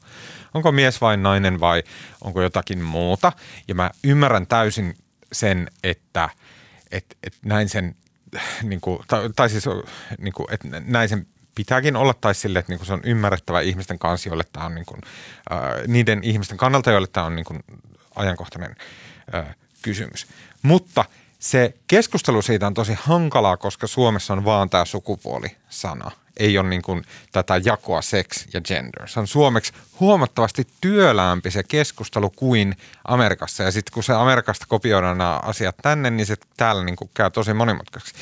[0.53, 1.83] onko mies vai nainen vai
[2.21, 3.31] onko jotakin muuta.
[3.67, 4.97] Ja mä ymmärrän täysin
[5.31, 6.29] sen, että,
[6.91, 7.95] että, että näin sen
[8.63, 9.65] niin kuin, tai, tai siis
[10.17, 13.99] niin kuin, että näin sen pitääkin olla, tai sille, että niinku se on ymmärrettävä ihmisten
[13.99, 14.97] kanssa, joille tämä on niinku,
[15.51, 17.55] äh, niiden ihmisten kannalta, joille tämä on niinku
[18.15, 18.75] ajankohtainen
[19.35, 20.27] äh, kysymys.
[20.61, 21.05] Mutta
[21.45, 26.11] se keskustelu siitä on tosi hankalaa, koska Suomessa on vaan tämä sukupuolisana.
[26.37, 29.07] Ei ole niin kuin tätä jakoa sex ja gender.
[29.07, 33.63] Se on suomeksi huomattavasti työläämpi se keskustelu kuin Amerikassa.
[33.63, 37.31] Ja sitten kun se Amerikasta kopioidaan nämä asiat tänne, niin se täällä niin kuin käy
[37.31, 38.15] tosi monimutkaiseksi.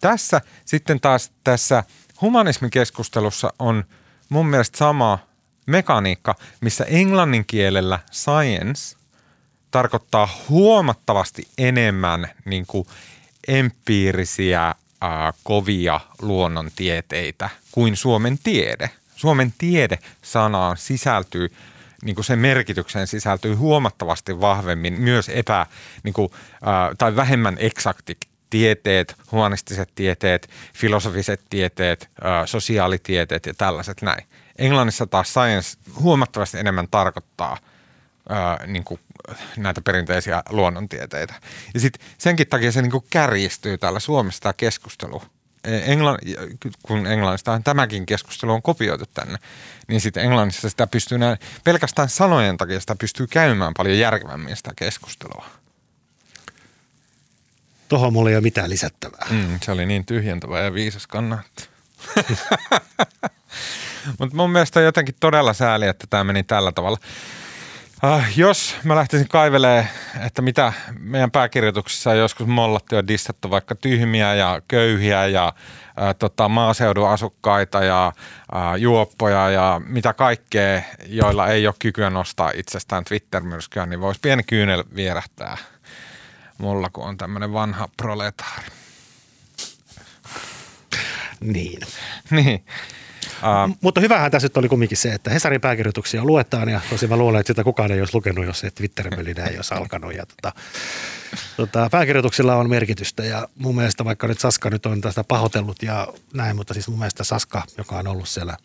[0.00, 1.84] Tässä sitten taas tässä–
[2.20, 3.84] humanismikeskustelussa on
[4.28, 5.18] mun mielestä sama
[5.66, 8.96] mekaniikka, missä englannin kielellä science
[9.76, 12.86] tarkoittaa huomattavasti enemmän niin kuin
[13.48, 18.90] empiirisiä ää, kovia luonnontieteitä kuin suomen tiede.
[19.16, 21.52] Suomen tiede-sanaan sisältyy
[22.02, 25.66] niin kuin sen merkitykseen sisältyy huomattavasti vahvemmin myös epä,
[26.02, 26.30] niin kuin,
[26.62, 28.16] ää, tai vähemmän eksakti,
[28.50, 32.10] tieteet, humanistiset tieteet, filosofiset tieteet,
[32.44, 34.24] sosiaalitieteet ja tällaiset näin.
[34.58, 37.58] Englannissa taas science huomattavasti enemmän tarkoittaa
[38.28, 39.00] ää, niin kuin
[39.56, 41.34] näitä perinteisiä luonnontieteitä.
[41.74, 45.22] Ja sitten senkin takia se niin kuin kärjistyy täällä Suomessa tämä keskustelu.
[45.64, 46.18] E, Englann,
[46.82, 49.38] kun Englannista tämäkin keskustelu on kopioitu tänne,
[49.88, 54.72] niin sitten Englannissa sitä pystyy näin, pelkästään sanojen takia sitä pystyy käymään paljon järkevämmin sitä
[54.76, 55.46] keskustelua.
[57.88, 59.26] Tuohon mulla ei ole mitään lisättävää.
[59.30, 61.68] Mm, se oli niin tyhjentävä ja viisas kannatti.
[64.18, 66.98] Mutta mun mielestä on jotenkin todella sääli, että tämä meni tällä tavalla.
[68.04, 69.88] Uh, jos mä lähtisin kaivelee,
[70.26, 76.14] että mitä meidän pääkirjoituksissa on joskus mollattu ja distattu vaikka tyhmiä ja köyhiä ja uh,
[76.18, 83.04] tota, maaseudun asukkaita ja uh, juoppoja ja mitä kaikkea, joilla ei ole kykyä nostaa itsestään
[83.04, 85.56] Twitter-myrskyä, niin voisi pieni kyynel vierähtää–
[86.58, 88.66] mulla, kun on tämmöinen vanha proletaari.
[91.40, 91.80] Niin.
[92.30, 92.64] niin.
[93.42, 97.16] Uh, Mutta hyvähän tässä nyt oli kumminkin se, että Hesarin pääkirjoituksia luetaan ja tosi mä
[97.16, 99.08] luulen, että sitä kukaan ei olisi lukenut, jos se twitter
[99.48, 100.14] ei olisi alkanut.
[100.14, 100.52] Ja tota,
[101.56, 106.08] tota, pääkirjoituksilla on merkitystä ja mun mielestä vaikka nyt Saska nyt on tästä pahoitellut ja
[106.34, 108.56] näin, mutta siis mun mielestä Saska, joka on ollut siellä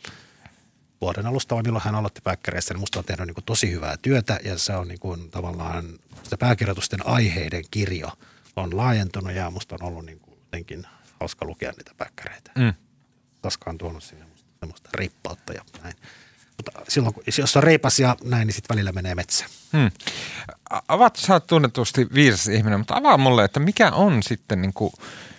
[1.02, 3.96] vuoden alusta, vai milloin hän aloitti pääkkäreissä, niin musta on tehnyt niin kuin tosi hyvää
[4.02, 5.86] työtä ja se on niin kuin tavallaan
[6.24, 8.12] sitä pääkirjoitusten aiheiden kirjo
[8.56, 10.88] on laajentunut ja musta on ollut niin kuin jotenkin
[11.20, 12.52] hauska lukea niitä päkkäreitä.
[12.58, 12.74] Mm.
[13.42, 14.26] Taska on tuonut sinne
[14.62, 15.96] semmoista rippautta ja näin.
[16.58, 19.46] Mutta silloin, kun- jos on reipas ja näin, niin sitten välillä menee metsä.
[19.74, 19.92] Hmm.
[20.88, 24.94] Avaat, sä oot tunnetusti viisas ihminen, mutta avaa mulle, että mikä on sitten, niin kuin,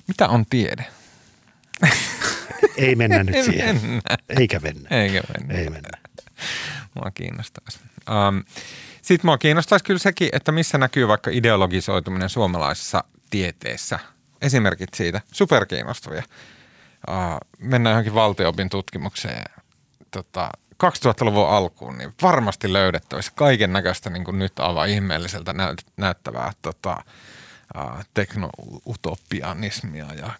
[0.09, 0.87] mitä on tiede?
[2.77, 3.81] Ei mennä nyt siihen.
[3.83, 4.01] mennä.
[4.29, 4.89] Eikä mennä.
[4.91, 5.55] Eikä mennä.
[5.55, 5.99] Ei mennä.
[6.95, 7.79] Mua kiinnostaisi.
[8.29, 8.45] Um,
[9.03, 13.99] Sitten mua kiinnostaisi kyllä sekin, että missä näkyy vaikka ideologisoituminen suomalaisessa tieteessä.
[14.43, 16.23] Esimerkit siitä, superkiinnostavia.
[17.09, 19.45] Uh, mennään johonkin valtioopin tutkimukseen
[20.11, 20.51] tota,
[20.85, 27.05] 2000-luvun alkuun, niin varmasti löydettävissä kaiken näköistä niin nyt aivan ihmeelliseltä näyt- näyttävää tota,
[27.77, 30.31] uh, teknoutopianismia ja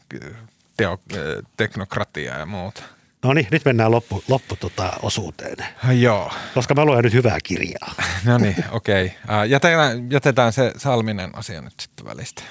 [0.77, 1.19] teo, äh,
[1.57, 2.83] teknokratiaa ja muuta.
[3.25, 5.57] No niin, nyt mennään loppu, loppu tota osuuteen.
[6.01, 6.33] Joo.
[6.55, 7.95] Koska mä luen nyt hyvää kirjaa.
[8.25, 9.13] No niin, okei.
[9.25, 9.47] Okay.
[9.47, 12.43] Jätetään, jätetään se Salminen asia nyt sitten välistä.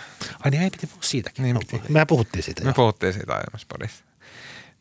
[0.45, 1.43] Ai niin, ei piti puhua siitäkin.
[1.43, 1.81] Niin, piti.
[1.89, 2.73] Me puhuttiin siitä Me jo.
[2.73, 4.03] puhuttiin siitä aiemmassa podissa.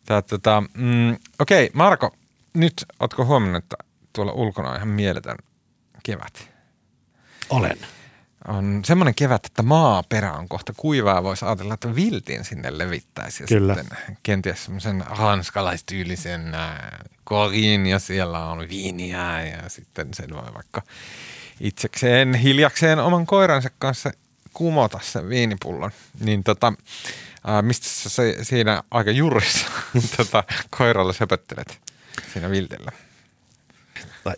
[0.07, 2.17] Tää, tota, mm, okei, okay, Marko,
[2.55, 3.77] nyt ootko huomannut, että
[4.13, 5.37] tuolla ulkona on ihan mieletön
[6.03, 6.49] kevät?
[7.51, 7.79] Olen.
[8.49, 11.23] On semmoinen kevät, että maaperä on kohta kuivaa.
[11.23, 13.43] Voisi ajatella, että viltin sinne levittäisi.
[13.43, 13.75] Ja Kyllä.
[13.75, 16.79] sitten kenties semmoisen ranskalaistyylisen äh,
[17.25, 20.83] korin ja siellä on viiniä ja sitten sen voi vaikka
[21.61, 24.13] itsekseen hiljakseen oman koiransa kanssa
[24.53, 25.91] kumota sen viinipullon.
[26.21, 26.73] Niin tota,
[27.49, 29.67] äh, mistä sä se, siinä aika jurissa
[30.17, 30.45] tota,
[30.79, 31.79] koiralla söpöttelet
[32.33, 32.93] siinä viltillä?
[34.25, 34.35] Ai,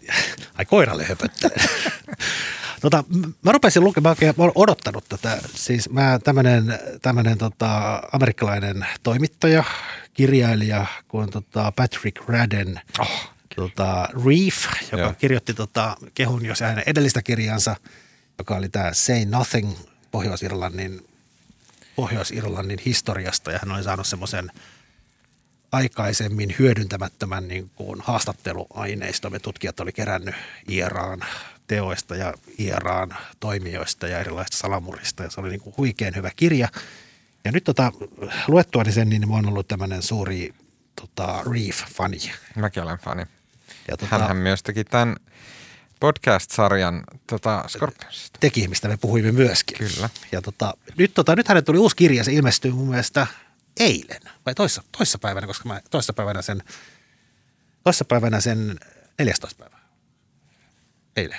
[0.54, 1.58] ai koiralle höpöttelen.
[2.82, 3.04] tota,
[3.42, 5.38] mä rupesin lukemaan, mä olen odottanut tätä.
[5.54, 9.64] Siis mä tämmönen, tämmönen tota, amerikkalainen toimittaja,
[10.14, 15.14] kirjailija kuin tota Patrick Radden, Oh, tota, Reef, joka Joo.
[15.18, 17.76] kirjoitti tota, kehun jos hänen edellistä kirjansa,
[18.38, 19.70] joka oli tämä Say Nothing
[20.10, 21.06] Pohjois-Irlannin,
[21.96, 24.52] Pohjois-Irlannin historiasta ja hän oli saanut semmoisen
[25.72, 29.32] aikaisemmin hyödyntämättömän niin kuin haastatteluaineiston.
[29.32, 30.34] Me tutkijat oli kerännyt
[30.68, 31.24] IRAan
[31.66, 36.68] teoista ja IRAan toimijoista ja erilaisista salamurista ja se oli niin kuin huikean hyvä kirja.
[37.44, 37.92] Ja nyt tota,
[38.48, 40.54] luettuani sen, niin mä oon ollut tämmöinen suuri
[41.00, 42.18] tota, Reef-fani.
[42.56, 43.22] mäkin olen fani.
[43.88, 45.16] Ja tota, Hänhän myös teki tämän
[46.00, 48.38] podcast-sarjan tota, Scorpionsista.
[48.40, 49.78] teki, mistä me puhuimme myöskin.
[49.78, 50.10] Kyllä.
[50.32, 53.26] Ja tota, nyt, tota, nyt tuli uusi kirja, se ilmestyi mun mielestä
[53.80, 56.62] eilen, vai toissa, toissapäivänä, koska mä toissapäivänä sen,
[57.84, 58.78] toissapäivänä sen
[59.18, 59.58] 14.
[59.58, 59.78] päivä.
[61.16, 61.38] Eilen,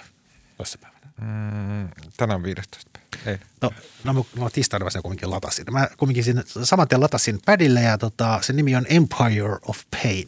[0.57, 0.99] toissapäivänä.
[1.21, 2.89] Mm, tänään on 15.
[2.93, 3.31] päivä.
[3.31, 3.37] Ei.
[3.61, 3.71] No,
[4.03, 5.65] no mä, mä tiistaina mä sen kumminkin latasin.
[5.71, 10.27] Mä kumminkin sinne, saman tien latasin padille ja tota, sen nimi on Empire of Pain.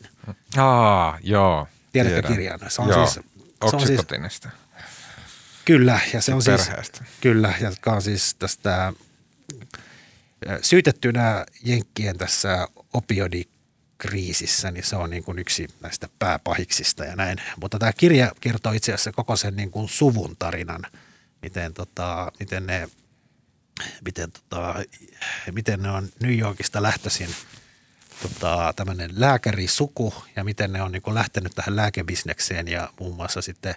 [0.57, 1.67] Aa, joo.
[1.93, 2.31] Tiedätkö tiedän.
[2.31, 2.59] kirjan?
[2.67, 3.05] Se on joo.
[3.07, 3.21] siis- se
[3.63, 4.49] on siis- Oxycotinista.
[5.65, 7.03] Kyllä, ja se on siis, Perheestä.
[7.21, 8.93] kyllä, ja joka on siis tästä
[10.61, 12.67] syytettynä Jenkkien tässä
[13.95, 17.37] opioidikriisissä, niin se on niin kuin yksi näistä pääpahiksista ja näin.
[17.61, 20.81] Mutta tämä kirja kertoo itse asiassa koko sen niin kuin suvun tarinan,
[21.41, 22.89] miten, tota, miten ne
[24.05, 24.75] miten, tota,
[25.51, 27.29] miten ne on New Yorkista lähtöisin
[28.21, 33.41] tota, tämmöinen lääkärisuku ja miten ne on niin kuin lähtenyt tähän lääkebisnekseen ja muun muassa
[33.41, 33.75] sitten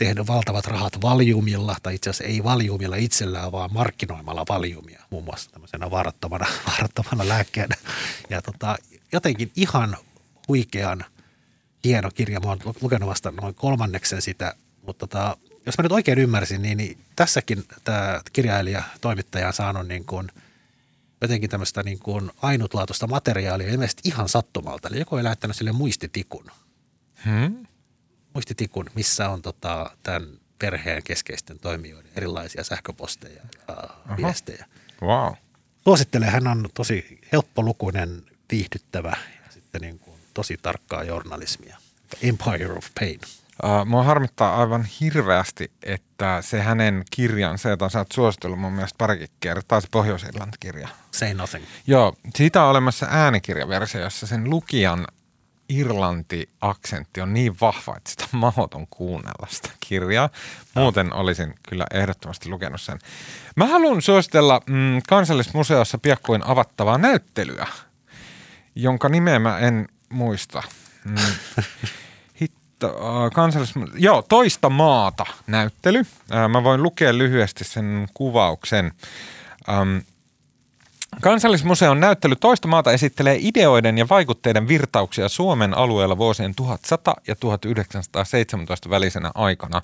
[0.00, 5.50] tehnyt valtavat rahat valjumilla, tai itse asiassa ei valjumilla itsellään, vaan markkinoimalla valjumia, muun muassa
[5.50, 7.76] tämmöisenä vaarattomana, vaarattomana lääkkeenä.
[8.30, 8.76] Ja tota,
[9.12, 9.96] jotenkin ihan
[10.48, 11.04] huikean
[11.84, 12.40] hieno kirja.
[12.40, 14.54] Mä oon lu- lukenut vasta noin kolmanneksen sitä,
[14.86, 15.36] mutta tota,
[15.66, 20.28] jos mä nyt oikein ymmärsin, niin, niin tässäkin tämä kirjailija, toimittaja on saanut niin kuin
[21.20, 24.88] jotenkin tämmöistä niin kuin ainutlaatuista materiaalia ilmeisesti ihan sattumalta.
[24.88, 26.50] Eli joku ei lähettänyt sille muistitikun
[27.24, 27.66] Hmm?
[28.34, 30.28] Muistitikun, missä on tota, tämän
[30.58, 34.66] perheen keskeisten toimijoiden erilaisia sähköposteja ja viestejä.
[35.02, 35.32] Wow.
[35.84, 38.22] Suosittelen, hän on tosi helppolukuinen,
[38.52, 39.16] viihdyttävä
[39.46, 41.76] ja sitten niin kuin tosi tarkkaa journalismia.
[42.22, 43.20] Empire of Pain.
[43.64, 48.98] Uh, mua harmittaa aivan hirveästi, että se hänen kirjansa, jota sä oot suositellut mun mielestä
[48.98, 50.88] parikin kertaa, se Pohjois-Irlanti-kirja.
[51.10, 51.64] Say nothing.
[51.86, 55.06] Joo, siitä on olemassa äänikirjaversio, jossa sen lukijan
[55.70, 60.28] Irlanti-aksentti on niin vahva, että sitä on mahdoton kuunnella sitä kirjaa.
[60.74, 62.98] Muuten olisin kyllä ehdottomasti lukenut sen.
[63.56, 67.66] Mä haluan suositella mm, kansallismuseossa piakkoin avattavaa näyttelyä,
[68.74, 70.62] jonka nimeä mä en muista.
[71.04, 71.14] Mm.
[72.40, 73.74] Hitto, äh, kansallis...
[73.94, 75.98] Joo, toista maata näyttely.
[76.32, 78.92] Äh, mä voin lukea lyhyesti sen kuvauksen.
[79.68, 79.98] Ähm,
[81.20, 88.90] Kansallismuseon näyttely Toista maata esittelee ideoiden ja vaikutteiden virtauksia Suomen alueella vuosien 1100 ja 1917
[88.90, 89.82] välisenä aikana.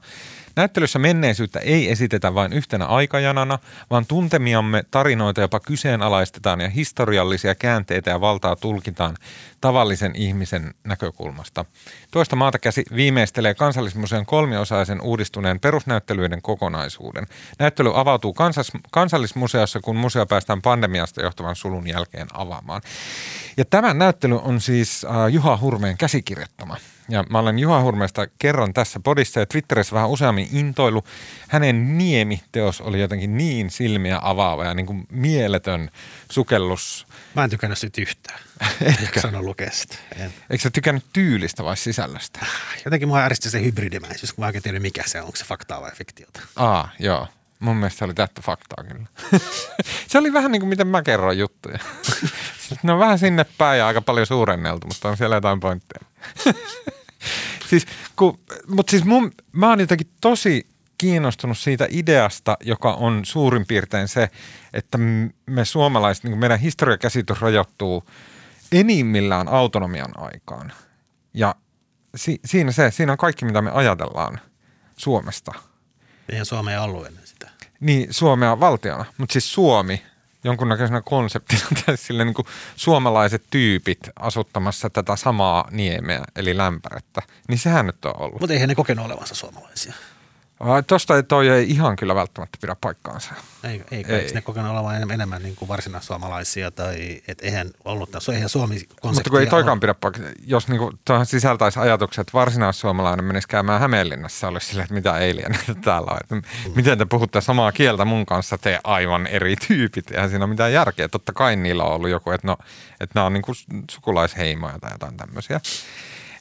[0.57, 3.59] Näyttelyssä menneisyyttä ei esitetä vain yhtenä aikajanana,
[3.91, 9.17] vaan tuntemiamme tarinoita jopa kyseenalaistetaan ja historiallisia käänteitä ja valtaa tulkitaan
[9.67, 11.65] tavallisen ihmisen näkökulmasta.
[12.11, 17.27] Toista maata käsi viimeistelee Kansallismuseon kolmiosaisen uudistuneen perusnäyttelyiden kokonaisuuden.
[17.59, 22.83] Näyttely avautuu kansas, Kansallismuseossa, kun museo päästään pandemiasta johtuvan sulun jälkeen avaamaan.
[23.57, 26.77] Ja tämä näyttely on siis äh, Juha Hurmeen käsikirjoittama.
[27.09, 31.05] Ja mä olen Juha Hurmeesta kerran tässä podissa ja Twitterissä vähän useammin intoilu.
[31.49, 35.91] Hänen Niemi-teos oli jotenkin niin silmiä avaava ja niin kuin mieletön
[36.31, 37.07] sukellus.
[37.35, 38.39] Mä en tykännyt siitä yhtään.
[39.03, 39.21] Etkö?
[39.21, 39.97] Sano lukea sitä.
[40.17, 40.35] En.
[40.51, 42.47] Eikö sä tykännyt tyylistä vai sisällöstä?
[42.85, 45.81] Jotenkin mua ärsytti se hybridimäisyys, kun mä oikein tiedän mikä se on, onko se faktaa
[45.81, 46.41] vai fiktiota.
[46.57, 47.29] Aa, joo.
[47.61, 49.07] Mun mielestä se oli täyttä faktaa kyllä.
[50.09, 51.79] se oli vähän niin kuin miten mä kerron juttuja.
[52.83, 56.07] ne on vähän sinne päin ja aika paljon suurenneltu, mutta on siellä jotain pointteja.
[57.71, 57.87] siis,
[58.17, 58.39] kun,
[58.69, 60.67] mutta siis mun, mä oon jotenkin tosi
[60.99, 64.31] kiinnostunut siitä ideasta, joka on suurin piirtein se,
[64.73, 64.99] että
[65.47, 68.05] me suomalaiset, niin meidän historiakäsitys rajoittuu
[68.73, 70.73] enimmillään autonomian aikaan.
[71.35, 71.55] Ja
[72.17, 74.41] si, siinä se, siinä on kaikki, mitä me ajatellaan
[74.97, 75.53] Suomesta.
[76.29, 77.51] Eihän Suomea ollut ennen sitä.
[77.81, 80.03] Niin, Suomea valtiona, mutta siis Suomi
[80.47, 87.59] jonkunnäköisenä konseptina tai sille niin kuin suomalaiset tyypit asuttamassa tätä samaa niemeä, eli lämpärettä, niin
[87.59, 88.41] sehän nyt on ollut.
[88.41, 89.95] Mutta eihän ne kokenut olevansa suomalaisia.
[90.87, 93.35] Tuosta toi ei ihan kyllä välttämättä pidä paikkaansa.
[93.65, 94.33] Ei, ei, ei.
[94.35, 99.31] ne kokenut olevan enemmän, enemmän niin kuin varsinaissuomalaisia tai et eihän ollut, eihän Suomi Mutta
[99.31, 104.49] kun ei toikaan pidä paikkaansa, jos niin kuin, sisältäisi ajatukset, että varsinaissuomalainen menisi käymään Hämeenlinnassa,
[104.49, 106.19] olisi silleen, että mitä eilien täällä on.
[106.21, 106.43] Että mm.
[106.75, 110.73] Miten te puhutte samaa kieltä mun kanssa, te aivan eri tyypit, eihän siinä ole mitään
[110.73, 111.09] järkeä.
[111.09, 112.57] Totta kai niillä on ollut joku, että, no,
[113.01, 113.57] että nämä on niin kuin
[113.91, 115.61] sukulaisheimoja tai jotain tämmöisiä.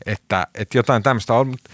[0.05, 1.69] Että, että jotain tämmöistä on, mutta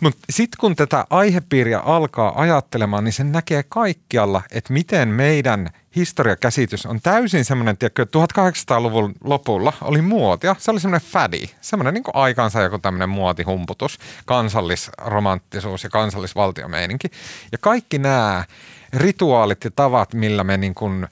[0.00, 6.86] mutta sitten kun tätä aihepiiriä alkaa ajattelemaan, niin sen näkee kaikkialla, että miten meidän historiakäsitys
[6.86, 10.56] on täysin semmoinen, että 1800-luvun lopulla oli muotia.
[10.58, 17.08] Se oli semmoinen fädi, semmoinen niin aikansa joku tämmöinen muotihumputus, kansallisromanttisuus ja kansallisvaltiomeininki.
[17.52, 18.44] Ja kaikki nämä
[18.92, 21.08] rituaalit ja tavat, millä me niin kuin,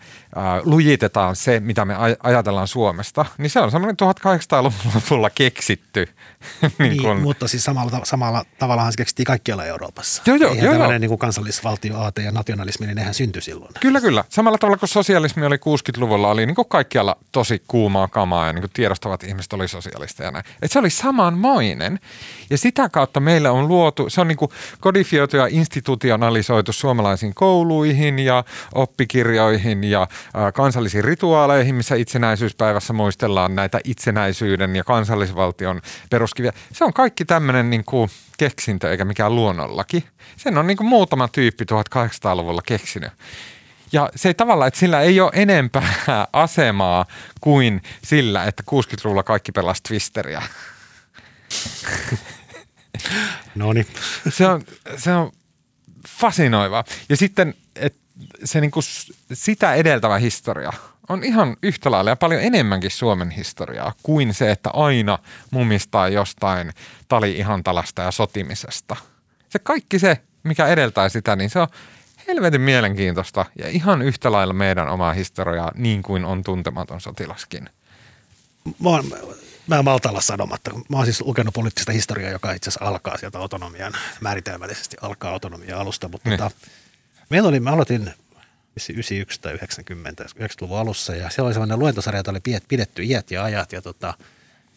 [0.64, 6.08] lujitetaan se, mitä me ajatellaan Suomesta, niin se on semmoinen 1800-luvulla keksitty.
[6.78, 10.22] niin, niin mutta siis samalla, samalla tavallaan se keksittiin kaikkialla Euroopassa.
[10.26, 10.98] Joo, joo, Eihän joo, tällainen joo.
[10.98, 13.70] Niin kuin kansallisvaltio, aate ja nationalismi, niin nehän syntyi silloin.
[13.80, 14.24] Kyllä, kyllä.
[14.28, 18.62] Samalla tavalla kuin sosialismi oli 60-luvulla, oli niin kuin kaikkialla tosi kuumaa kamaa ja niin
[18.62, 20.30] kuin tiedostavat ihmiset oli sosialisteja.
[20.30, 20.44] Näin.
[20.62, 22.00] Et se oli samanmoinen.
[22.50, 28.18] Ja sitä kautta meillä on luotu, se on niin kuin kodifioitu ja institutionalisoitu suomalaisiin kouluihin
[28.18, 30.08] ja oppikirjoihin ja
[30.54, 36.52] kansallisiin rituaaleihin, missä itsenäisyyspäivässä muistellaan näitä itsenäisyyden ja kansallisvaltion peruskiviä.
[36.72, 40.04] Se on kaikki tämmöinen niin kuin keksintö eikä mikään luonnollaki.
[40.36, 43.12] Sen on niin kuin muutama tyyppi 1800-luvulla keksinyt.
[43.92, 45.94] Ja se ei tavallaan, että sillä ei ole enempää
[46.32, 47.06] asemaa
[47.40, 50.42] kuin sillä, että 60-luvulla kaikki pelasi Twisteriä.
[53.54, 53.86] No niin.
[54.28, 54.62] Se on,
[54.96, 55.32] se on
[56.08, 56.84] fasinoivaa.
[57.08, 58.03] Ja sitten, että
[58.44, 58.80] se niinku
[59.32, 60.72] sitä edeltävä historia
[61.08, 65.18] on ihan yhtä lailla ja paljon enemmänkin Suomen historiaa kuin se, että aina
[65.50, 66.72] mumistaa jostain
[67.08, 68.96] tali-ihantalasta ja sotimisesta.
[69.48, 71.68] Se kaikki se, mikä edeltää sitä, niin se on
[72.28, 77.70] helvetin mielenkiintoista ja ihan yhtä lailla meidän omaa historiaa niin kuin on tuntematon sotilaskin.
[78.64, 79.04] Mä oon,
[79.66, 80.70] mä en malta olla sanomatta.
[80.88, 85.78] Mä oon siis lukenut poliittista historiaa, joka itse asiassa alkaa sieltä autonomian, määritelmällisesti alkaa autonomian
[85.78, 86.38] alusta, mutta Niin.
[86.38, 86.56] tota,
[87.30, 88.10] meillä oli, mä aloitin
[88.76, 93.44] 91 tai 90, 90-luvun alussa ja siellä oli sellainen luentosarja, jota oli pidetty iät ja
[93.44, 94.14] ajat ja tota,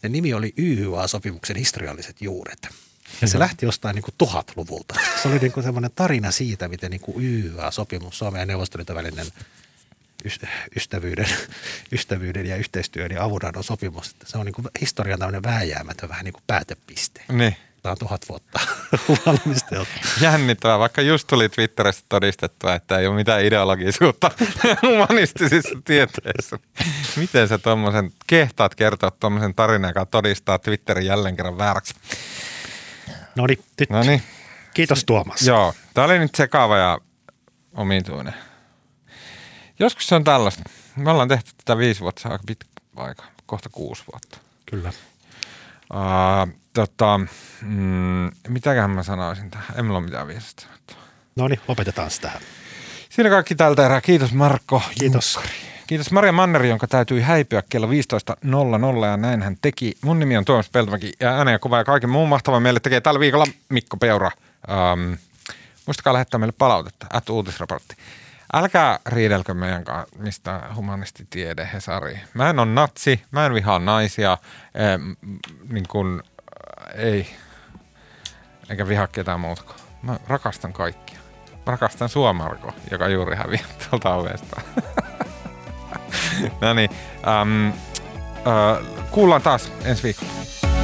[0.01, 2.67] sen nimi oli YHA-sopimuksen historialliset juuret.
[3.21, 4.95] Ja se lähti jostain niin kuin tuhatluvulta.
[5.21, 9.25] Se oli niin kuin semmoinen tarina siitä, miten niin kuin YHA-sopimus, Suomen ja Neuvostoliiton välinen
[10.25, 11.27] ys- ystävyyden,
[11.91, 14.15] ystävyyden ja yhteistyön ja avunannon sopimus.
[14.25, 17.21] Se on niin kuin historian tämmöinen vääjäämätön vähän niin kuin päätepiste.
[17.31, 17.55] Niin.
[17.87, 18.59] Tämä on tuhat vuotta
[19.25, 19.89] valmisteltu.
[20.21, 24.31] Jännittävää, vaikka just tuli Twitteristä todistettua, että ei ole mitään ideologisuutta
[24.83, 26.59] humanistisissa tieteissä.
[27.15, 31.93] Miten sä tuommoisen kehtaat kertoa tuommoisen tarinan, joka todistaa Twitterin jälleen kerran vääräksi?
[33.35, 33.89] No niin, nyt.
[33.89, 34.23] No niin,
[34.73, 35.41] Kiitos Tuomas.
[35.41, 35.73] joo.
[35.93, 36.97] Tämä oli nyt sekaava ja
[37.73, 38.33] omituinen.
[39.79, 40.63] Joskus se on tällaista.
[40.95, 44.37] Me ollaan tehty tätä viisi vuotta, se on aika pitkä aika, kohta kuusi vuotta.
[44.65, 44.93] Kyllä.
[45.93, 47.19] Uh, tota,
[47.61, 49.79] mm, mitäköhän mä sanoisin tähän?
[49.79, 50.67] En mulla ole mitään viisasta.
[51.35, 52.41] No niin, lopetetaan sitä tähän.
[53.09, 54.01] Siinä kaikki tältä erää.
[54.01, 54.81] Kiitos Markko.
[54.99, 55.35] Kiitos.
[55.35, 55.55] Junkkari.
[55.87, 59.97] Kiitos Maria Manneri, jonka täytyi häipyä kello 15.00 ja näin hän teki.
[60.01, 63.01] Mun nimi on Tuomas Peltomäki ja äänen ja kuva ja kaiken muun mahtavan meille tekee
[63.01, 64.31] tällä viikolla Mikko Peura.
[64.69, 65.13] Ähm,
[65.85, 67.95] Muistakaa lähettää meille palautetta, at uutisraportti.
[68.53, 72.19] Älkää riidelkö meidän kanssa mistä humanisti tiede Hesari.
[72.33, 74.37] Mä en ole natsi, mä en vihaa naisia,
[74.75, 74.99] ee,
[75.69, 76.23] niin kun,
[76.95, 77.35] ei,
[78.69, 79.63] eikä vihaa ketään muuta.
[80.03, 81.19] Mä rakastan kaikkia.
[81.51, 84.61] Mä rakastan sua, Marko, joka juuri häviää tuolta ovesta.
[86.61, 86.89] no niin,
[87.27, 90.76] ähm, äh, kuullaan taas ensi viikolla.